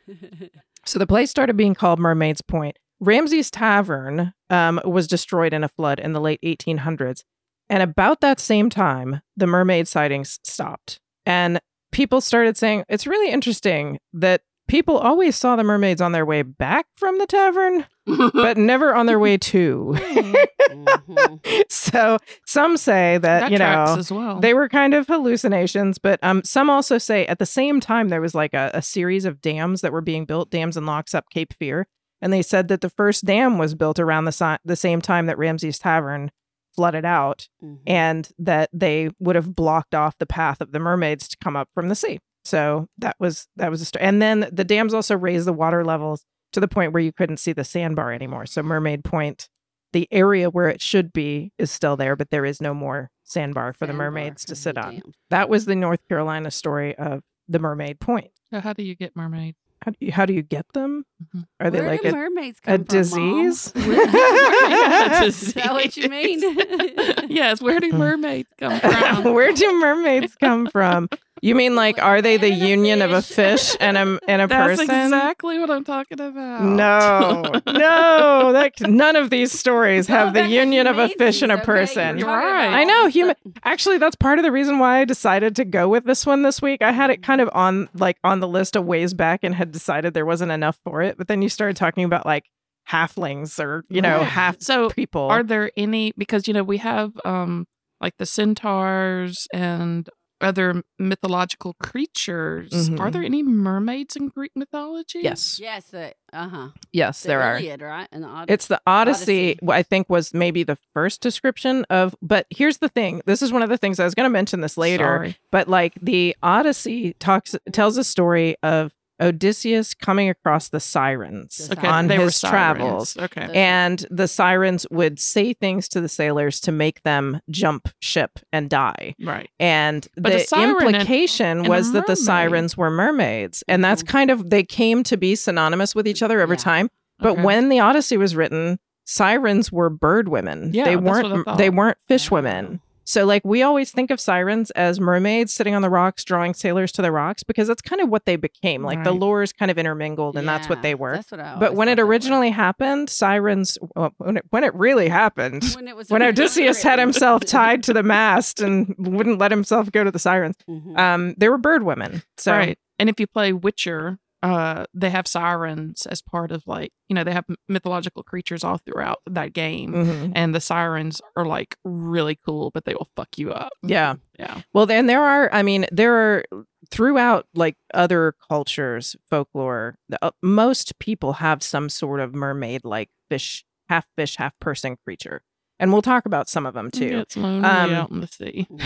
[0.85, 2.77] So the place started being called Mermaid's Point.
[3.01, 7.23] Ramsey's Tavern um, was destroyed in a flood in the late 1800s.
[7.69, 10.99] And about that same time, the mermaid sightings stopped.
[11.25, 11.59] And
[11.91, 14.41] people started saying, it's really interesting that
[14.71, 17.85] people always saw the mermaids on their way back from the tavern,
[18.33, 19.93] but never on their way to.
[19.97, 21.65] Mhm.
[21.69, 24.39] so some say that, that you know, well.
[24.39, 28.21] they were kind of hallucinations, but um, some also say at the same time there
[28.21, 31.25] was like a, a series of dams that were being built, dams and locks up
[31.29, 31.85] Cape Fear,
[32.21, 35.25] and they said that the first dam was built around the si- the same time
[35.25, 36.31] that Ramsey's Tavern
[36.73, 37.79] flooded out, Mhm.
[37.85, 41.67] and that they would have blocked off the path of the mermaids to come up
[41.75, 42.19] from the sea.
[42.43, 44.03] So that was that was a story.
[44.05, 46.23] And then the dams also raised the water levels
[46.53, 48.45] to the point where you couldn't see the sandbar anymore.
[48.45, 49.47] So Mermaid Point,
[49.93, 53.73] the area where it should be, is still there, but there is no more sandbar
[53.73, 54.95] for the mermaids to sit on.
[54.95, 55.15] dams.
[55.29, 58.31] That was the North Carolina story of the Mermaid Point.
[58.49, 59.55] So how do you get mermaid?
[59.83, 61.05] How do you, how do you get them?
[61.33, 61.45] Mhm.
[61.59, 63.43] Are they Where like do a, mermaids a come from, Mom?
[63.45, 63.73] disease?
[63.75, 66.39] Is that what you mean?
[67.29, 67.61] yes.
[67.61, 69.33] Where do mermaids come from?
[69.33, 71.09] Where do mermaids come from?
[71.43, 73.71] You mean like are they the Land a union of a fish.
[73.71, 74.87] fish and a and a That's person?
[74.87, 76.61] That's exactly what I'm talking about.
[76.63, 81.51] No, no, that none of these stories No, have the union of a fish and
[81.51, 81.79] a things, okay?
[81.79, 82.17] person.
[82.19, 82.73] You're You're right.
[82.73, 86.05] I know, human- Actually, that's part of the reason why I decided to go with
[86.05, 86.81] this one this week.
[86.83, 89.71] I had it kind of on like on the list a ways back and had
[89.71, 91.17] decided there wasn't enough for it.
[91.17, 92.45] But then you started talking about like
[92.89, 94.27] halflings or you know Right.
[94.27, 95.21] half So people.
[95.29, 97.65] are there any because you know we have um
[97.99, 100.09] like the centaurs and
[100.41, 102.71] other mythological creatures.
[102.73, 103.11] Are Mhm.
[103.13, 105.19] there any mermaids in Greek mythology?
[105.21, 106.69] yes, Yes, uh huh.
[106.91, 107.53] yes, there are.
[107.55, 108.07] Right?
[108.11, 108.53] And the Odyssey.
[108.53, 109.59] It's the Odyssey, Odyssey.
[109.69, 113.21] I think was maybe the first description of, but here's the thing.
[113.25, 115.37] This is one of the things I was going to mention this later, Sorry.
[115.51, 121.87] but like the Odyssey talks, tells a story of Odysseus coming across the sirens Okay,
[121.87, 123.15] on his travels.
[123.17, 123.49] Okay.
[123.53, 128.69] And the sirens would say things to the sailors to make them jump ship and
[128.69, 129.15] die.
[129.23, 129.49] Right.
[129.59, 133.63] And But the and- implication and was that the sirens were mermaids.
[133.67, 134.07] And that's Mhm.
[134.07, 136.57] kind of, they came to be synonymous with each other over Yeah.
[136.59, 136.89] time.
[137.19, 137.41] But Okay.
[137.43, 140.71] when the Odyssey was written, sirens were bird women.
[140.73, 142.81] Yeah, they that's what I weren't they weren't fish women.
[143.03, 146.91] So, like, we always think of sirens as mermaids sitting on the rocks, drawing sailors
[146.93, 148.83] to the rocks, because that's kind of what they became.
[148.83, 149.19] Like, the Right.
[149.19, 151.17] lore is kind of intermingled, and that's what they were.
[151.29, 155.87] What But when it originally happened, sirens, well, when it, when it really happened, when
[155.87, 160.03] it was when Odysseus had himself tied to the mast and wouldn't let himself go
[160.03, 160.97] to the sirens, Mhm.
[160.97, 162.21] um, they were bird women.
[162.37, 162.77] So, right.
[162.99, 167.23] And if you play Witcher, uh, they have sirens as part of like you know
[167.23, 170.31] they have mythological creatures all throughout that game, mhm.
[170.35, 173.73] and the sirens are like really cool, but they will fuck you up.
[173.83, 174.15] yeah.
[174.39, 174.61] Yeah.
[174.73, 176.43] Well, then there are, I mean, there are
[176.89, 183.09] throughout like other cultures, folklore, the, uh, most people have some sort of mermaid like
[183.29, 185.43] fish, half fish, half person creature.
[185.81, 187.19] And we'll talk about some of them too.
[187.19, 188.67] It's lonely Um, out in the sea.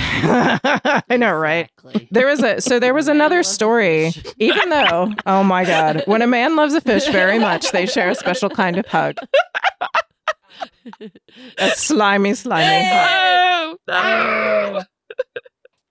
[1.09, 1.69] I know, right?
[1.77, 2.07] Exactly.
[2.09, 4.13] There was a so there was another story.
[4.39, 8.09] Even though, oh my god, when a man loves a fish very much, they share
[8.09, 9.17] a special kind of hug.
[11.57, 13.77] A slimy, slimy hug.
[13.89, 14.81] Oh,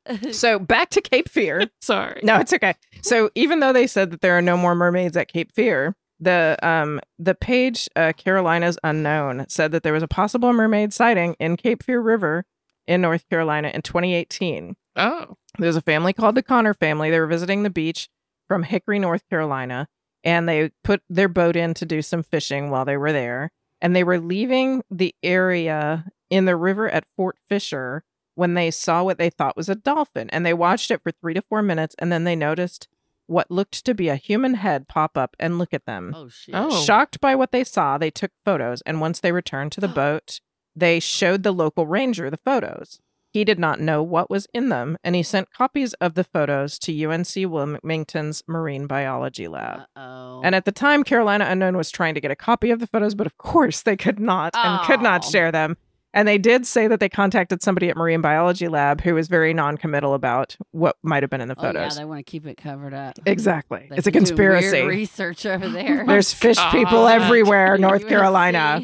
[0.09, 0.33] no.
[0.33, 1.69] So back to Cape Fear.
[1.81, 2.21] Sorry.
[2.23, 2.75] No, it's okay.
[3.03, 6.57] So even though they said that there are no more mermaids at Cape Fear, the
[6.63, 11.57] um the page uh, Carolina's Unknown said that there was a possible mermaid sighting in
[11.57, 12.45] Cape Fear River
[12.87, 14.77] in North Carolina in 2018.
[14.97, 15.37] Oh.
[15.59, 17.11] There's a family called the Connor family.
[17.11, 18.09] They were visiting the beach
[18.49, 19.89] from Hickory, North Carolina,
[20.23, 23.51] and they put their boat in to do some fishing while they were there.
[23.81, 28.03] And they were leaving the area in the river at Fort Fisher
[28.35, 30.29] when they saw what they thought was a dolphin.
[30.31, 32.89] And they watched it for three to four minutes, and then they noticed
[33.27, 36.13] what looked to be a human head pop up and look at them.
[36.15, 36.55] Oh shit.
[36.55, 36.85] Oh.
[36.85, 40.41] Shocked by what they saw, they took photos, and once they returned to the boat,
[40.77, 43.01] they showed the local ranger the photos.
[43.35, 46.79] He did not know what was in them, and he sent copies of the photos
[46.79, 49.81] to UNC Wilmington's Marine Biology Lab.
[49.97, 50.41] Uh-oh.
[50.45, 53.17] And at the time, Carolina Unknown was trying to get a copy of the photos,
[53.17, 55.77] but of course they could not and could not share them.
[56.15, 59.53] And they did say that they contacted somebody at Marine Biology Lab who was very
[59.53, 62.57] non-committal about what might have been in the oh, yeah, they want to keep it
[62.57, 63.19] covered up.
[63.27, 63.89] exactly.
[63.91, 64.29] They've it's a been weird
[64.63, 64.83] conspiracy.
[64.83, 66.07] research over there.
[66.07, 68.81] There's fish people everywhere, North Carolina.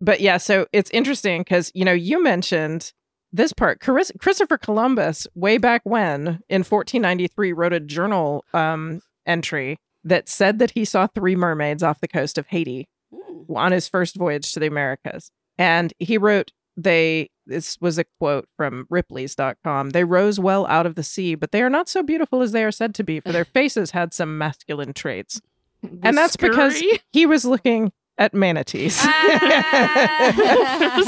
[0.00, 2.92] But yeah, so it's interesting because you know you mentioned
[3.32, 3.80] this part.
[3.80, 10.60] Chris- Christopher Columbus, way back when in 1493, wrote a journal um, entry that said
[10.60, 13.56] that he saw three mermaids off the coast of Haiti Hmm.
[13.56, 17.30] on his first voyage to the Americas, and he wrote they.
[17.46, 19.90] This was a quote from Ripley's.com.
[19.90, 22.62] They rose well out of the sea, but they are not so beautiful as they
[22.62, 25.40] are said to be, for their faces had some masculine traits.
[26.02, 28.96] And that's because he was looking at manatees.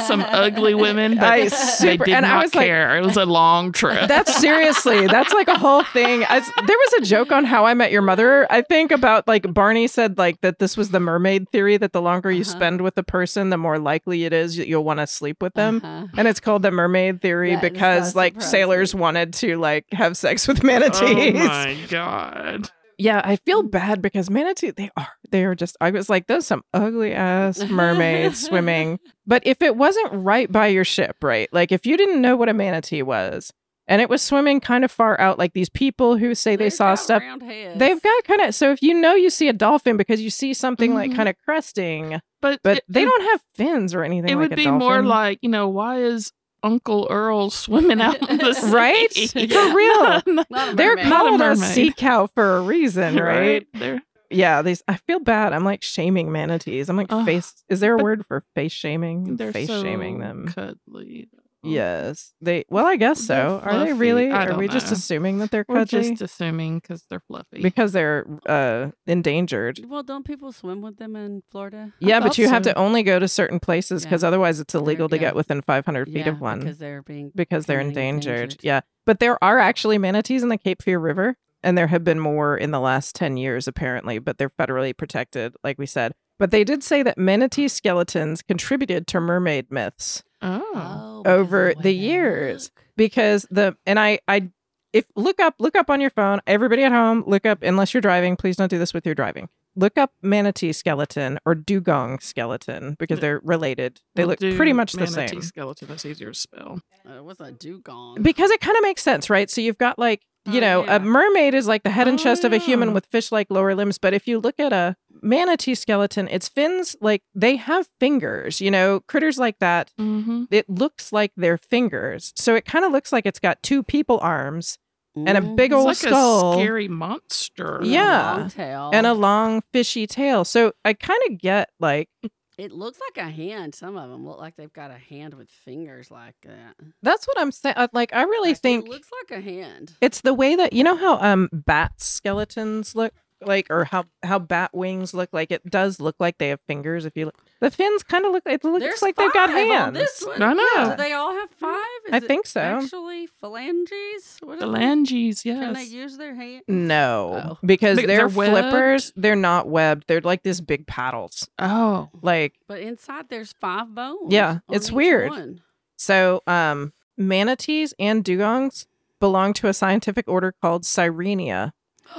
[0.06, 1.48] some ugly women, but I
[1.80, 2.96] they did and I not was like- care.
[2.96, 4.08] it was a long trip.
[4.08, 6.24] That's seriously, that's like a whole thing.
[6.24, 9.52] I, there was a joke on How I Met Your Mother, I think, about like
[9.52, 12.50] Barney said like that this was the mermaid theory that the longer you Uh-huh.
[12.50, 15.54] spend with the person, the more likely it is that you'll want to sleep with
[15.54, 15.80] them.
[15.84, 16.06] Uh-huh.
[16.16, 20.16] And it's called the mermaid theory That is because like sailors wanted to like have
[20.16, 21.02] sex with manatees.
[21.02, 21.34] oh manatees.
[21.48, 22.70] my god.
[23.00, 26.46] Yeah, I feel bad because manatee they are they are just I was like those
[26.46, 28.98] some ugly ass mermaids swimming.
[29.26, 31.48] But if it wasn't right by your ship, right?
[31.52, 33.52] Like if you didn't know what a manatee was
[33.86, 36.72] and it was swimming kind of far out like these people who say they They've
[36.72, 37.78] saw got stuff round heads.
[37.78, 40.52] they've got kind of so if you know you see a dolphin because you see
[40.54, 41.16] something like Mhm.
[41.16, 44.42] kind of cresting, But but it, they it- don't have fins or anything It like
[44.50, 45.06] would a be more dolphin.
[45.06, 48.70] like you know why is Uncle Earl swimming out in the sea?
[48.70, 49.12] Right?
[49.14, 50.22] For real.
[50.50, 50.96] Not a they're.
[50.96, 51.70] Not a called a, mermaid.
[51.70, 53.66] sea cow for a reason, right?
[53.74, 55.52] They're Yeah, these I feel bad.
[55.52, 56.88] I'm like shaming manatees.
[56.88, 57.64] I'm like face.
[57.68, 59.36] Is there a word for face shaming?
[59.36, 60.46] they're face so shaming them.
[60.48, 61.28] Cuddly.
[61.62, 62.64] Yes, they.
[62.68, 63.60] Well, I guess They're so.
[63.62, 64.30] Are they really?
[64.30, 64.92] I Are don't we just know.
[64.92, 67.60] assuming that they're We're cuddly just assuming because they're fluffy.
[67.62, 69.80] because they're uh endangered?
[69.86, 71.92] Well, don't people swim with them in Florida?
[71.98, 72.72] Yeah, but thought you have so.
[72.72, 74.28] to only go to certain places because Yeah.
[74.28, 75.20] otherwise it's illegal to yeah.
[75.20, 78.32] get within 500 feet yeah, of one because they're being because they're becoming endangered.
[78.34, 78.64] endangered.
[78.64, 82.20] Yeah, but there are actually manatees in the Cape Fear River, and there have been
[82.20, 86.12] more in the last 10 years apparently, but they're federally protected, like we said.
[86.38, 90.22] But they did say that manatee skeletons contributed to mermaid myths.
[90.42, 90.58] Oh.
[90.72, 92.70] Oh, because of over the years.
[92.74, 92.84] look.
[92.96, 94.50] because the and I I
[94.92, 98.00] if look up look up on your phone everybody at home look up unless you're
[98.00, 102.96] driving please don't do this with your driving look up manatee skeleton or dugong skeleton
[102.98, 103.20] because Yeah.
[103.22, 105.88] they're related they We'll look pretty much the manatee same skeleton.
[105.88, 106.80] That's easier to spell.
[107.06, 108.20] Uh, what's a dugong?
[108.22, 110.96] because it kind of makes sense right so you've got like you Oh, know yeah.
[110.96, 112.94] a mermaid is like the head and Oh, chest of a human yeah.
[112.94, 116.96] with fish like lower limbs but if you look at a manatee skeleton its fins
[117.00, 120.44] like they have fingers you know critters like that Mm-hmm.
[120.50, 122.32] it looks like their fingers.
[122.36, 124.78] So it kind of looks like it's got two people arms
[125.16, 127.80] and a big It's old like skull a scary monster.
[127.82, 128.36] Yeah.
[128.36, 128.90] Long tail.
[128.94, 130.44] and a long fishy tail.
[130.44, 132.08] So I kind of get like
[132.56, 133.74] It looks like a hand.
[133.74, 136.74] Some of them look like they've got a hand with fingers like that.
[137.02, 137.74] That's what I'm saying.
[137.92, 139.94] Like, I really Like, think it looks like a hand.
[140.00, 144.38] it's the way that you know how um bat skeletons look like, or how how
[144.38, 145.50] bat wings look like.
[145.50, 147.04] It does look like they have fingers.
[147.04, 148.42] If you look, the fins kind of look.
[148.46, 149.98] It looks There's like they've got five on hands.
[149.98, 150.42] This one.
[150.42, 150.66] I know.
[150.74, 151.76] Yeah, Do they all have five?
[152.08, 152.60] Is I it think so.
[152.60, 154.38] Actually, phalanges.
[154.42, 154.66] What are they?
[154.66, 156.62] Phalanges, Can they use their hand?
[156.68, 157.58] No, Oh.
[157.64, 159.12] because Because they're, they're flippers.
[159.16, 160.04] They're not webbed.
[160.06, 161.48] They're like this big paddles.
[161.58, 164.32] Oh, Like But inside there's five bones.
[164.32, 165.30] Yeah, it's weird.
[165.30, 165.60] one.
[165.96, 168.86] so, um, manatees and dugongs
[169.20, 171.72] belong to a scientific order called Sirenia,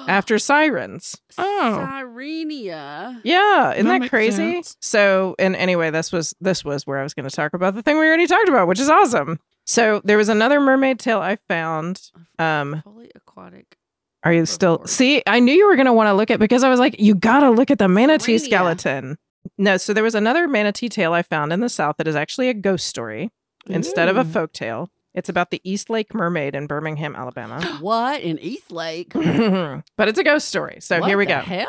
[0.07, 1.15] after sirens.
[1.37, 1.87] Oh.
[1.89, 3.21] Sirenia.
[3.23, 4.53] Yeah, isn't That that, makes crazy?
[4.55, 4.77] sense.
[4.79, 7.81] So, and anyway, this was this was where I was going to talk about the
[7.81, 9.39] thing we already talked about, which is awesome.
[9.65, 12.01] So there was another mermaid tale I found.
[12.39, 13.77] Um, Fully aquatic.
[14.23, 14.73] are you still?
[14.73, 14.89] Report.
[14.89, 16.99] See, I knew you were going to want to look at because I was like,
[16.99, 18.45] you got to look at the manatee Sirenia.
[18.57, 19.17] skeleton.
[19.57, 22.49] No, so there was another manatee tale I found in the south that is actually
[22.49, 23.29] a ghost story
[23.67, 24.23] instead of a Ooh.
[24.23, 24.89] folk tale.
[25.13, 27.61] It's about the East Lake Mermaid in Birmingham, Alabama.
[27.81, 29.11] What in East Lake?
[29.13, 30.77] but it's a ghost story.
[30.79, 31.39] So What here we the go.
[31.39, 31.67] Hell.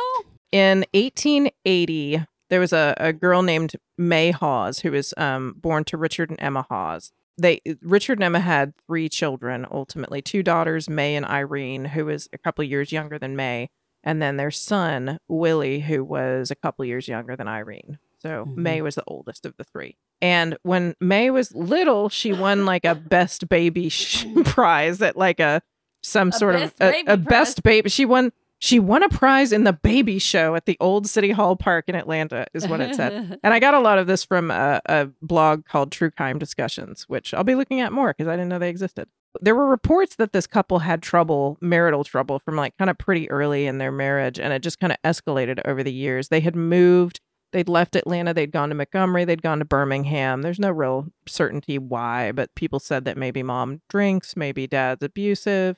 [0.53, 5.97] in 1880 there was a, a girl named may hawes who was um, born to
[5.97, 11.17] richard and emma hawes they richard and emma had three children ultimately two daughters may
[11.17, 13.71] and irene who was a couple years younger than may
[14.05, 18.57] and then their son willie who was a couple years younger than irene so Mhm.
[18.57, 19.97] may was the oldest of the three.
[20.21, 25.41] And when may was little she won like a best baby sh- prize at like
[25.41, 25.63] a
[26.03, 27.89] some A sort of a, a best baby.
[27.91, 31.57] She won she won a prize in the baby show at the old city hall
[31.57, 33.39] park in atlanta is what it said.
[33.45, 37.09] And i got a lot of this from a, a blog called true crime discussions
[37.09, 39.09] which i'll be looking at more because i didn't know they existed.
[39.41, 43.31] There were reports that this couple had trouble marital trouble from like kind of pretty
[43.31, 46.29] early in their marriage and it just kind of escalated over the years.
[46.29, 47.21] They had moved
[47.53, 51.79] they'd left atlanta they'd gone to montgomery they'd gone to birmingham there's no real certainty
[51.79, 55.77] why but people said that maybe mom drinks maybe dad's abusive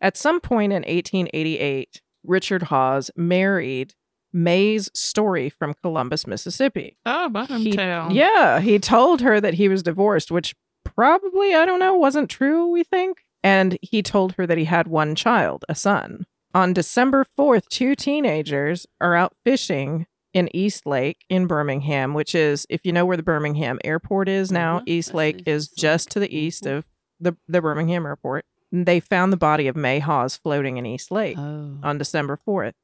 [0.00, 3.94] at some point in 1888 richard hawes married
[4.32, 7.72] may's story from columbus mississippi oh, my he-
[8.10, 12.66] yeah, he told her that he was divorced, which probably, I don't know, wasn't true,
[12.68, 13.24] we think.
[13.42, 16.26] And he told her that he had one child, a son.
[16.54, 22.66] On December 4th, two teenagers are out fishing in East Lake in Birmingham, which is,
[22.68, 25.44] if you know where the Birmingham airport is now, Mhm, East Lake see.
[25.50, 26.78] is just to the east Mhm.
[26.78, 26.86] of
[27.20, 28.44] the, the Birmingham airport.
[28.72, 31.78] And They found the body of May Hawes floating in East Lake Oh.
[31.82, 32.74] on December 4th.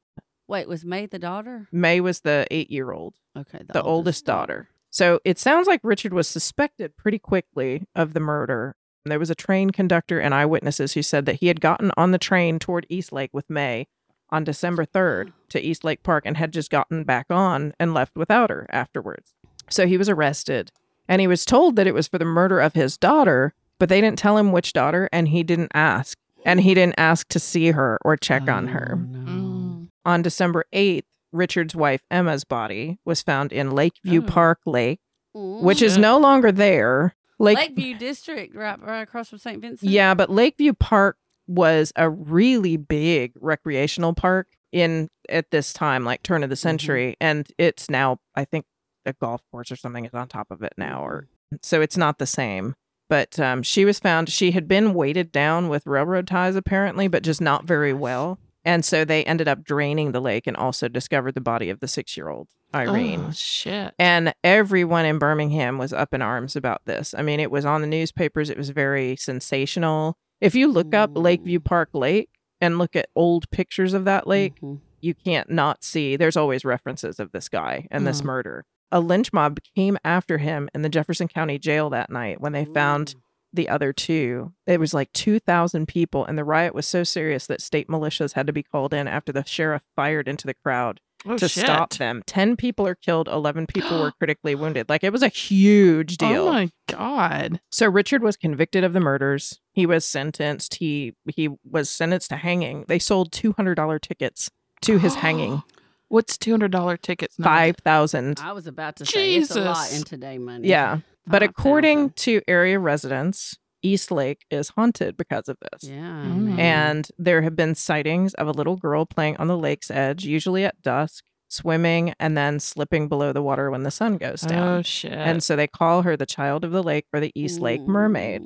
[0.47, 1.67] Wait, was May the daughter?
[1.71, 4.69] May was the eight year old Okay, the, oldest daughter.
[4.89, 8.75] So it sounds like Richard was suspected pretty quickly of the murder.
[9.05, 12.17] There was a train conductor and eyewitnesses who said that he had gotten on the
[12.17, 13.87] train toward East Lake with May
[14.31, 18.15] on December 3rd to East Lake Park and had just gotten back on and left
[18.15, 19.33] without her afterwards.
[19.69, 20.71] So he was arrested
[21.07, 24.01] and he was told that it was for the murder of his daughter, but they
[24.01, 26.17] didn't tell him which daughter and he didn't ask.
[26.43, 28.93] And he didn't ask to see her or check on her.
[28.95, 29.31] Oh, no.
[29.31, 29.87] Mm.
[30.05, 34.25] On December 8th, Richard's wife Emma's body was found in Lakeview Oh.
[34.25, 34.99] Park Lake,
[35.37, 35.61] Mm.
[35.61, 37.15] which is no longer there.
[37.37, 39.61] Lake, Lakeview District, right, right across from St.
[39.61, 39.89] Vincent.
[39.89, 41.17] yeah, but Lakeview Park
[41.51, 47.15] was a really big recreational park in at this time, like turn of the century,
[47.19, 48.65] and it's now I think
[49.05, 51.27] a golf course or something is on top of it now, or
[51.61, 52.75] so it's not the same.
[53.09, 54.29] But um, she was found.
[54.29, 58.39] She had been weighted down with railroad ties, apparently, but just not very well.
[58.63, 61.89] And so they ended up draining the lake and also discovered the body of the
[61.89, 63.25] six-year-old Irene.
[63.27, 63.93] Oh, shit.
[63.99, 67.13] And everyone in Birmingham was up in arms about this.
[67.17, 68.49] I mean, it was on the newspapers.
[68.49, 70.15] It was very sensational.
[70.41, 71.11] If you look up.
[71.15, 74.79] Lakeview Park Lake and look at old pictures of that lake, Mhm.
[74.99, 78.25] you can't not see there's always references of this guy and this Mhm.
[78.25, 78.65] murder.
[78.91, 82.65] A lynch mob came after him in the Jefferson County jail that night when they
[82.65, 83.15] found
[83.53, 84.53] the other two.
[84.65, 88.47] It was like 2,000 people, and the riot was so serious that state militias had
[88.47, 91.65] to be called in after the sheriff fired into the crowd Oh, to shit.
[91.65, 92.23] stop them.
[92.25, 94.89] 10 people are killed, 11 people were critically wounded.
[94.89, 96.47] Like it was a huge oh deal.
[96.47, 97.61] Oh, my God.
[97.69, 99.59] So Richard was convicted of the murders.
[99.71, 100.75] He was sentenced.
[100.75, 102.85] He he was sentenced to hanging.
[102.87, 104.49] They sold $200 tickets
[104.81, 105.63] to his hanging.
[106.07, 107.39] What's $200 tickets?
[107.39, 107.75] nowadays?
[107.83, 108.39] 5,000.
[108.41, 110.67] I was about to say it's a lot in today money.
[110.67, 110.99] Yeah.
[111.25, 112.15] But according 5,000.
[112.17, 115.89] to area residents, East Lake is haunted because of this.
[115.89, 116.55] yeah, Mm.
[116.55, 116.59] man.
[116.59, 120.63] And there have been sightings of a little girl playing on the lake's edge, usually
[120.65, 124.67] at dusk, swimming and then slipping below the water when the sun goes down.
[124.79, 125.11] Oh, shit.
[125.11, 128.41] And so they call her the child of the lake or the East Lake Mermaid.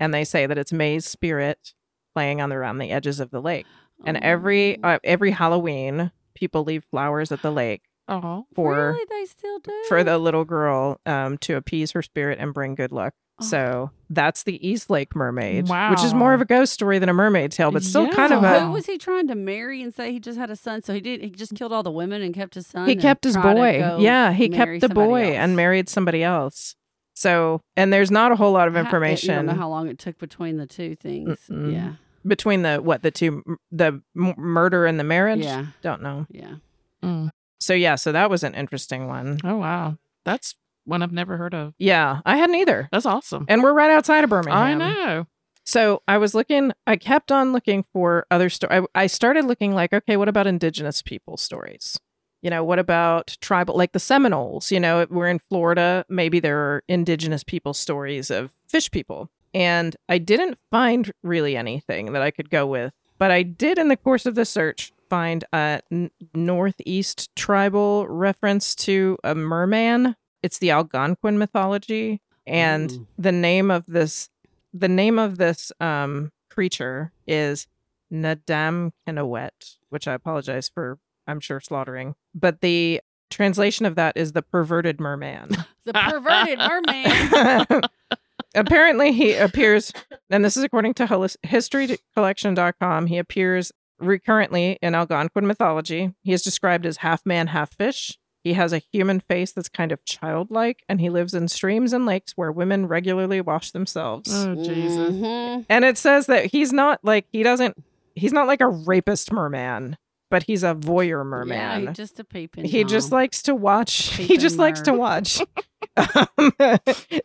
[0.00, 1.74] And they say that it's May's spirit
[2.14, 3.66] playing on the around the edges of the lake.
[4.06, 4.20] And Oh.
[4.22, 9.58] every uh, every Halloween, people leave flowers at the lake Oh, for really, they still
[9.60, 13.12] do for the little girl um, to appease her spirit and bring good luck.
[13.40, 13.44] Oh.
[13.44, 17.14] So that's the East Lake Mermaid, which is more of a ghost story than a
[17.14, 18.60] mermaid tale, but still kind of So a.
[18.60, 20.82] who was he trying to marry and say he just had a son?
[20.82, 21.20] So he did.
[21.22, 22.88] He just killed all the women and kept his son.
[22.88, 23.96] He kept his boy.
[23.98, 25.36] Yeah, he kept the boy else.
[25.36, 26.74] and married somebody else.
[27.14, 29.88] So, and there's not a whole lot of How- information I, don't know how long
[29.88, 31.38] it took between the two things.
[31.50, 31.72] Mm-mm.
[31.72, 31.92] Yeah,
[32.26, 35.44] between the what the two the m- murder and the marriage.
[35.44, 36.26] yeah, Don't know.
[36.30, 36.54] yeah.
[37.02, 37.30] Mm.
[37.60, 39.38] So yeah, so that was an interesting one.
[39.44, 41.74] Oh wow, that's one I've never heard of.
[41.78, 42.88] Yeah, I hadn't either.
[42.92, 43.44] That's awesome.
[43.48, 44.58] And we're right outside of Birmingham.
[44.58, 45.26] I know.
[45.64, 48.86] So I was looking, I kept on looking for other stories.
[48.94, 51.98] I, I started looking like, okay, what about indigenous people stories?
[52.42, 54.72] You know, what about tribal, like the Seminoles?
[54.72, 56.04] You know, we're in Florida.
[56.08, 59.30] Maybe there are indigenous people stories of fish people.
[59.52, 62.92] And I didn't find really anything that I could go with.
[63.18, 68.74] But I did, in the course of the search, find a n- Northeast tribal reference
[68.76, 70.16] to a merman.
[70.42, 72.20] It's the Algonquin mythology.
[72.46, 73.06] And Ooh.
[73.18, 74.28] the name of this
[74.72, 77.66] the name of this um creature is
[78.12, 82.14] Nadam Kenowet, which I apologize for I'm sure slaughtering.
[82.34, 83.00] But the
[83.30, 85.56] translation of that is the perverted merman.
[85.86, 87.82] The perverted merman.
[88.54, 89.92] Apparently he appears
[90.28, 96.14] and this is according to holis- historycollection.com, he appears recurrently in Algonquin mythology.
[96.22, 98.18] He is described as half man, half fish.
[98.42, 102.06] He has a human face that's kind of childlike, and he lives in streams and
[102.06, 104.30] lakes where women regularly wash themselves.
[104.34, 105.14] Oh Jesus.
[105.14, 105.66] Mhm.
[105.68, 107.76] And it says that he's not like he doesn't
[108.14, 109.98] he's not like a rapist merman,
[110.30, 111.88] but he's a voyeur merman.
[111.88, 112.64] he just a peeping.
[112.64, 114.08] he just likes to watch.
[114.16, 115.40] he Peeping just likes to watch.
[115.96, 116.52] Um,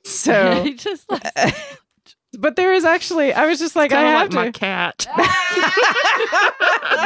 [0.04, 1.78] so, he just likes
[2.40, 3.32] but there is actually.
[3.34, 4.60] I was just like, I Kind of have like my to.
[4.60, 5.08] cat.
[5.10, 6.52] Oh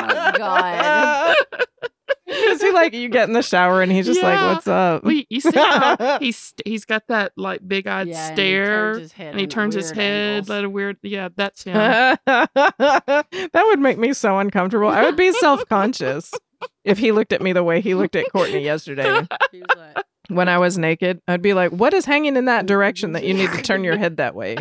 [0.07, 1.35] my God.
[2.29, 4.29] Is he like you get in the shower and he's just Yeah.
[4.45, 8.27] like, "What's up?" well, you see how he's he's got that like big eyed Yeah,
[8.29, 10.49] and he stare, turns his head and he turns his head angles.
[10.49, 10.97] at a weird.
[11.01, 11.73] Yeah, that's him.
[11.73, 14.87] that would make me so uncomfortable.
[14.89, 16.31] I would be self conscious
[16.83, 19.27] if he looked at me the way he looked at Courtney yesterday.
[19.51, 23.13] He like, when I was naked, I'd be like, "What is hanging in that direction
[23.13, 24.57] that you need to turn your head that way?"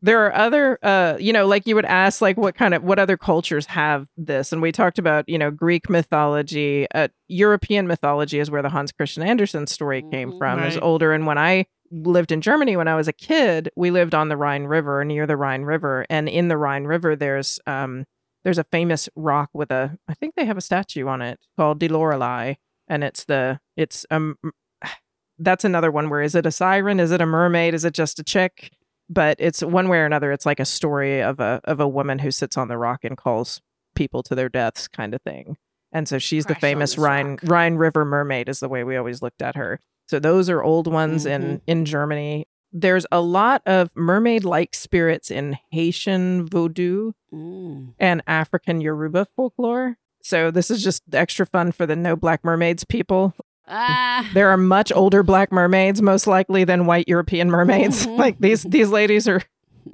[0.00, 3.00] There are other, uh, you know, like you would ask, like, what kind of, what
[3.00, 4.52] other cultures have this?
[4.52, 8.92] And we talked about, you know, Greek mythology, uh, European mythology is where the Hans
[8.92, 10.38] Christian Andersen story came Mhm.
[10.38, 10.62] from.
[10.62, 14.14] Is older, and when I lived in Germany when I was a kid, we lived
[14.14, 18.04] on the Rhine River, near the Rhine River, and in the Rhine River, there's, um,
[18.44, 21.80] there's a famous rock with a, I think they have a statue on it called
[21.80, 22.54] De Lorelei,
[22.86, 24.36] and it's the, it's um,
[25.40, 28.18] that's another one where is it a siren is it a mermaid is it just
[28.18, 28.72] a chick
[29.08, 32.18] but it's one way or another it's like a story of a of a woman
[32.18, 33.60] who sits on the rock and calls
[33.94, 35.56] people to their deaths kind of thing.
[35.90, 37.40] And so she's the Crash famous rhine rock.
[37.44, 39.80] rhine river mermaid is the way we always looked at her.
[40.06, 42.46] So those are old ones in in germany.
[42.70, 47.94] There's a lot of mermaid like spirits in haitian voodoo mm.
[47.98, 49.96] and african yoruba folklore.
[50.22, 53.34] So this is just extra fun for the no black mermaids people
[53.68, 54.28] Ah.
[54.34, 58.18] there are much older black mermaids most likely than white european mermaids Mhm.
[58.24, 59.42] like these these ladies are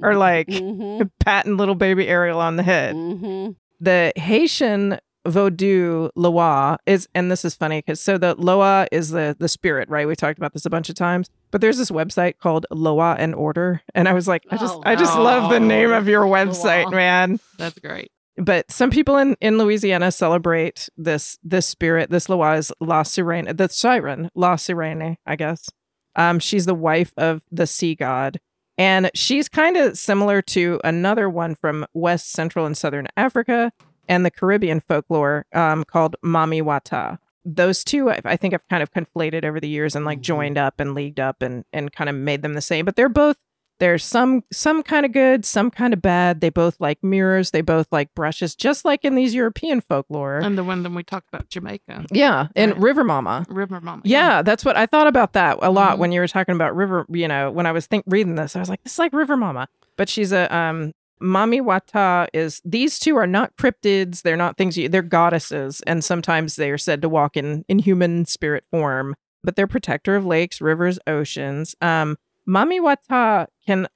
[0.01, 1.09] are like Mhm.
[1.25, 3.55] patting little baby ariel on the head Mhm.
[3.79, 9.35] the haitian Vodou Loa is, and this is funny because so the Loa is the
[9.39, 10.07] the spirit, right?
[10.07, 13.33] We talked about this a bunch of times, but there's this website called Loa and
[13.33, 16.25] Order, and I was like, I just, Oh, I just love the name of your
[16.25, 16.95] website, Loa.
[16.95, 18.11] man That's great.
[18.37, 22.09] But some people in in Louisiana celebrate this this spirit.
[22.09, 25.69] This Loa is La Sirene, the siren La Sirene, I guess.
[26.15, 28.39] Um, she's the wife of the sea god,
[28.77, 33.71] and she's kind of similar to another one from West Central and Southern Africa
[34.07, 37.17] and the Caribbean folklore um, called Mami Wata.
[37.43, 40.23] Those two, I, I think, I've kind of conflated over the years and like Mhm.
[40.23, 42.85] joined up and leagued up and and kind of made them the same.
[42.85, 43.37] But they're both
[43.79, 46.41] there's some some kind of good, some kind of bad.
[46.41, 47.51] They both like mirrors.
[47.51, 50.37] They both like brushes, just like in these European folklore.
[50.39, 52.81] And the one that we talked about, Jamaica, yeah, and Right.
[52.81, 53.45] River Mama.
[53.49, 54.01] River Mama.
[54.05, 55.99] Yeah, that's what I thought about that a lot Mhm.
[55.99, 57.05] when you were talking about River.
[57.09, 59.35] You know, when I was think reading this, I was like, this is like River
[59.37, 60.93] Mama, but she's a um.
[61.23, 64.21] Mami Wata is these two are not cryptids.
[64.23, 64.89] They're not things you.
[64.89, 69.15] They're goddesses, and sometimes they are said to walk in in human spirit form.
[69.41, 71.73] But they're protector of lakes, rivers, oceans.
[71.79, 72.17] Um,
[72.47, 73.87] Mami Wata can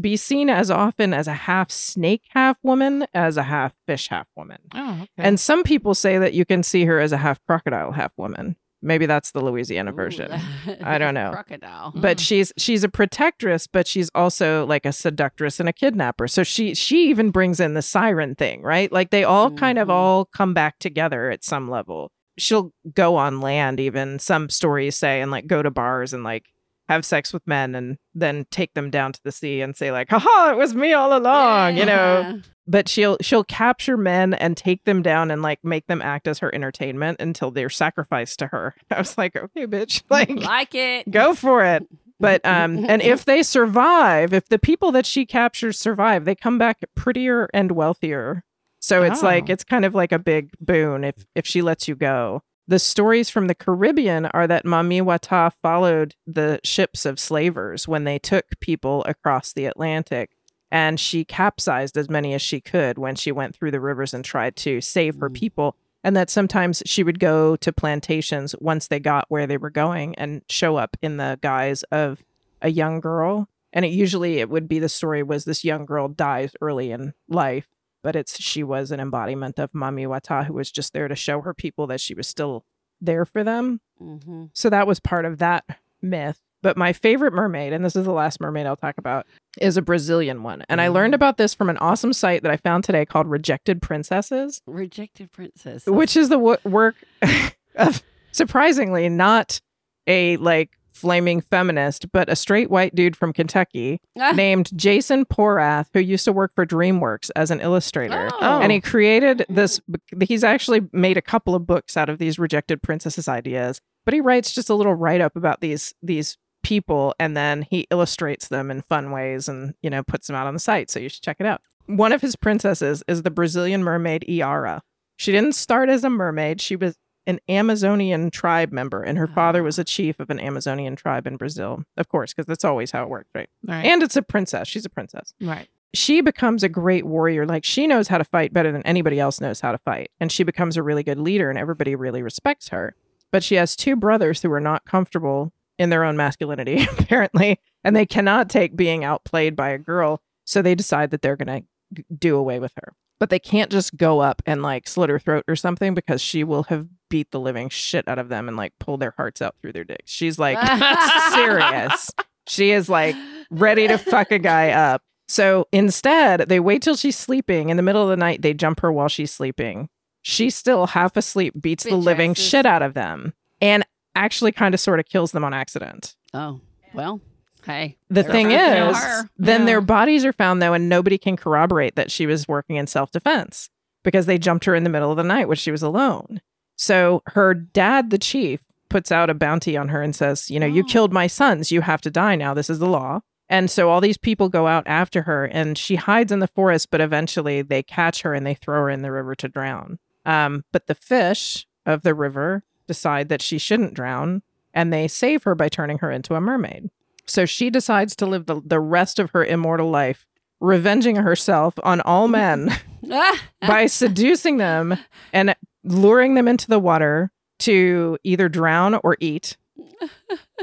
[0.00, 4.26] be seen as often as a half snake, half woman, as a half fish, half
[4.36, 4.58] woman.
[4.74, 5.06] Oh, okay.
[5.18, 8.56] And some people say that you can see her as a half crocodile, half woman.
[8.82, 10.32] Maybe that's the Louisiana version.
[10.32, 11.30] Ooh, I don't know.
[11.32, 11.92] Crocodile.
[11.94, 12.20] But Mm.
[12.20, 16.26] she's she's a protectress, but she's also like a seductress and a kidnapper.
[16.26, 18.90] So she she even brings in the siren thing, right?
[18.90, 19.92] Like they all kind of Mhm.
[19.92, 22.10] all come back together at some level.
[22.38, 26.46] she'll go on land even some stories say and like go to bars and like
[26.90, 30.10] have sex with men and then take them down to the sea and say like
[30.10, 32.40] haha it was me all along you know?
[32.66, 36.38] But she'll she'll capture men and take them down and like make them act as
[36.40, 38.74] her entertainment until they're sacrificed to her.
[38.90, 41.10] I was like okay bitch like like it.
[41.10, 41.86] go for it.
[42.18, 46.58] But um and if they survive if the people that she captures survive they come
[46.58, 48.44] back prettier and wealthier.
[48.80, 49.52] So it's like Oh.
[49.52, 53.28] it's kind of like a big boon if if she lets you go the stories
[53.28, 58.44] from the caribbean are that mami wata followed the ships of slavers when they took
[58.60, 60.30] people across the atlantic
[60.70, 64.24] and she capsized as many as she could when she went through the rivers and
[64.24, 65.34] tried to save her Mm.
[65.34, 69.68] people and that sometimes she would go to plantations once they got where they were
[69.68, 72.22] going and show up in the guise of
[72.62, 76.06] a young girl and it usually it would be the story was this young girl
[76.06, 77.66] dies early in life
[78.02, 81.40] but it's she was an embodiment of mami wata who was just there to show
[81.40, 82.64] her people that she was still
[83.00, 85.64] there for them hmm so that was part of that
[86.02, 86.40] myth.
[86.62, 89.26] But my favorite mermaid, and this is the last mermaid I'll talk about,
[89.62, 90.62] is a Brazilian one.
[90.68, 91.16] And I learned Mm.
[91.16, 95.86] about this from an awesome site that I found today called Rejected Princesses, Rejected princess.
[95.86, 96.96] which is the w- work
[97.76, 99.60] of surprisingly not
[100.06, 104.32] a like flaming feminist, but a straight white dude from Kentucky Ah.
[104.32, 108.28] named Jason Porath, who used to work for DreamWorks as an illustrator.
[108.40, 108.60] Oh.
[108.60, 109.80] And he created this.
[110.22, 114.20] He's actually made a couple of books out of these rejected princesses ideas, but he
[114.20, 118.70] writes just a little write up about these these people, and then he illustrates them
[118.70, 120.90] in fun ways, and you know puts them out on the site.
[120.90, 121.62] So you should check it out.
[121.86, 124.82] One of his princesses is the Brazilian mermaid Iara.
[125.16, 126.60] She didn't start as a mermaid.
[126.60, 126.96] She was
[127.30, 129.82] an Amazonian tribe member, and her father was ah.
[129.82, 131.84] a chief of an Amazonian tribe in Brazil.
[131.96, 133.48] Of course, because that's always how it works, right?
[133.66, 133.86] Right.
[133.86, 134.68] And it's a princess.
[134.68, 135.68] She's a princess right.
[135.94, 137.46] she becomes a great warrior.
[137.46, 140.10] Like she knows how to fight better than anybody else knows how to fight.
[140.20, 142.94] And she becomes a really good leader and everybody really respects her.
[143.32, 147.94] But she has two brothers who are not comfortable in their own masculinity, apparently, and
[147.94, 150.20] they cannot take being outplayed by a girl.
[150.44, 151.64] So they decide that they're going
[151.94, 152.92] to do away with her.
[153.18, 156.42] But they can't just go up and like slit her throat or something because she
[156.42, 159.54] will have beat the living shit out of them and like pull their hearts out
[159.60, 160.10] through their dicks.
[160.10, 160.56] She's like
[161.34, 162.10] serious.
[162.46, 163.14] She is like
[163.50, 165.02] ready to fuck a guy up.
[165.28, 167.68] So instead, they wait till she's sleeping.
[167.68, 169.88] In the middle of the night, they jump her while she's sleeping.
[170.22, 172.44] She's still half asleep, beats the living asses.
[172.46, 173.84] shit out of them, and
[174.14, 176.16] actually kind of sort of kills them on accident.
[176.34, 176.60] Oh,
[176.92, 177.20] well,
[177.64, 177.96] hey.
[178.10, 178.98] The thing is,
[179.38, 179.66] then Yeah.
[179.66, 183.12] their bodies are found though, and nobody can corroborate that she was working in self
[183.12, 183.70] defense
[184.02, 186.40] because they jumped her in the middle of the night when she was alone.
[186.80, 190.66] So her dad, the chief, puts out a bounty on her and says, You know,
[190.66, 190.88] you Oh.
[190.88, 191.70] killed my sons.
[191.70, 192.54] You have to die now.
[192.54, 193.20] This is the law.
[193.50, 196.90] And so all these people go out after her, and she hides in the forest,
[196.90, 199.98] but eventually they catch her and they throw her in the river to drown.
[200.24, 204.40] Um, but the fish of the river decide that she shouldn't drown,
[204.72, 206.88] and they save her by turning her into a mermaid.
[207.26, 210.26] So she decides to live the, the rest of her immortal life,
[210.60, 212.70] revenging herself on all men
[213.12, 214.96] Ah, by seducing them
[215.32, 215.54] and
[215.90, 217.30] luring them into the water
[217.60, 219.56] to either drown or eat.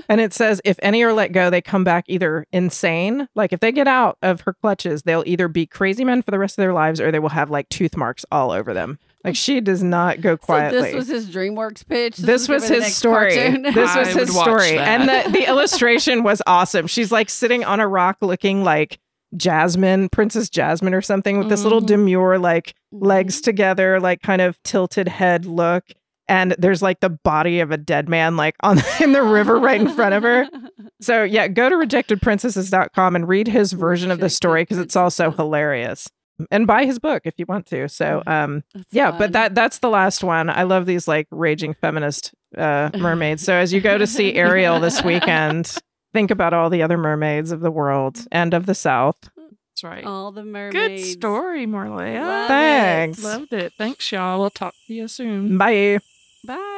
[0.10, 3.60] And it says if any are let go, they come back either insane, like if
[3.60, 6.62] they get out of her clutches, they'll either be crazy men for the rest of
[6.62, 9.00] their lives or they will have like tooth marks all over them.
[9.24, 10.78] Like she does not go quietly.
[10.78, 12.18] So this was his DreamWorks pitch.
[12.18, 13.36] This was gonna be the his story.
[13.64, 14.78] This was I his story.
[14.78, 16.88] And the, the illustration was awesome.
[16.88, 19.00] She's like sitting on a rock looking like
[19.36, 21.88] Jasmine, Princess Jasmine or something with this little Mhm.
[21.88, 25.84] demure like legs together, like kind of tilted head look.
[26.30, 29.80] And there's like the body of a dead man like on in the river right
[29.80, 30.48] in front of her.
[31.00, 35.30] So yeah, go to rejectedprincesses.com and read his version of the story because it's also
[35.32, 36.08] hilarious.
[36.52, 37.88] And buy his book if you want to.
[37.90, 39.20] So um That's yeah, fun.
[39.20, 40.50] but that that's the last one.
[40.50, 43.44] I love these like raging feminist uh mermaids.
[43.44, 45.76] So as you go to see Ariel this weekend,
[46.14, 48.28] think about all the other mermaids of the world mm.
[48.32, 49.30] and of the South.
[49.36, 50.04] That's right.
[50.04, 51.04] all the mermaids.
[51.04, 52.22] Good story, Marleah.
[52.22, 52.48] Love it.
[52.48, 53.24] Thanks.
[53.24, 53.74] Loved it.
[53.78, 54.40] Thanks, y'all.
[54.40, 55.58] We'll talk to you soon.
[55.58, 56.00] Bye.
[56.46, 56.74] Bye.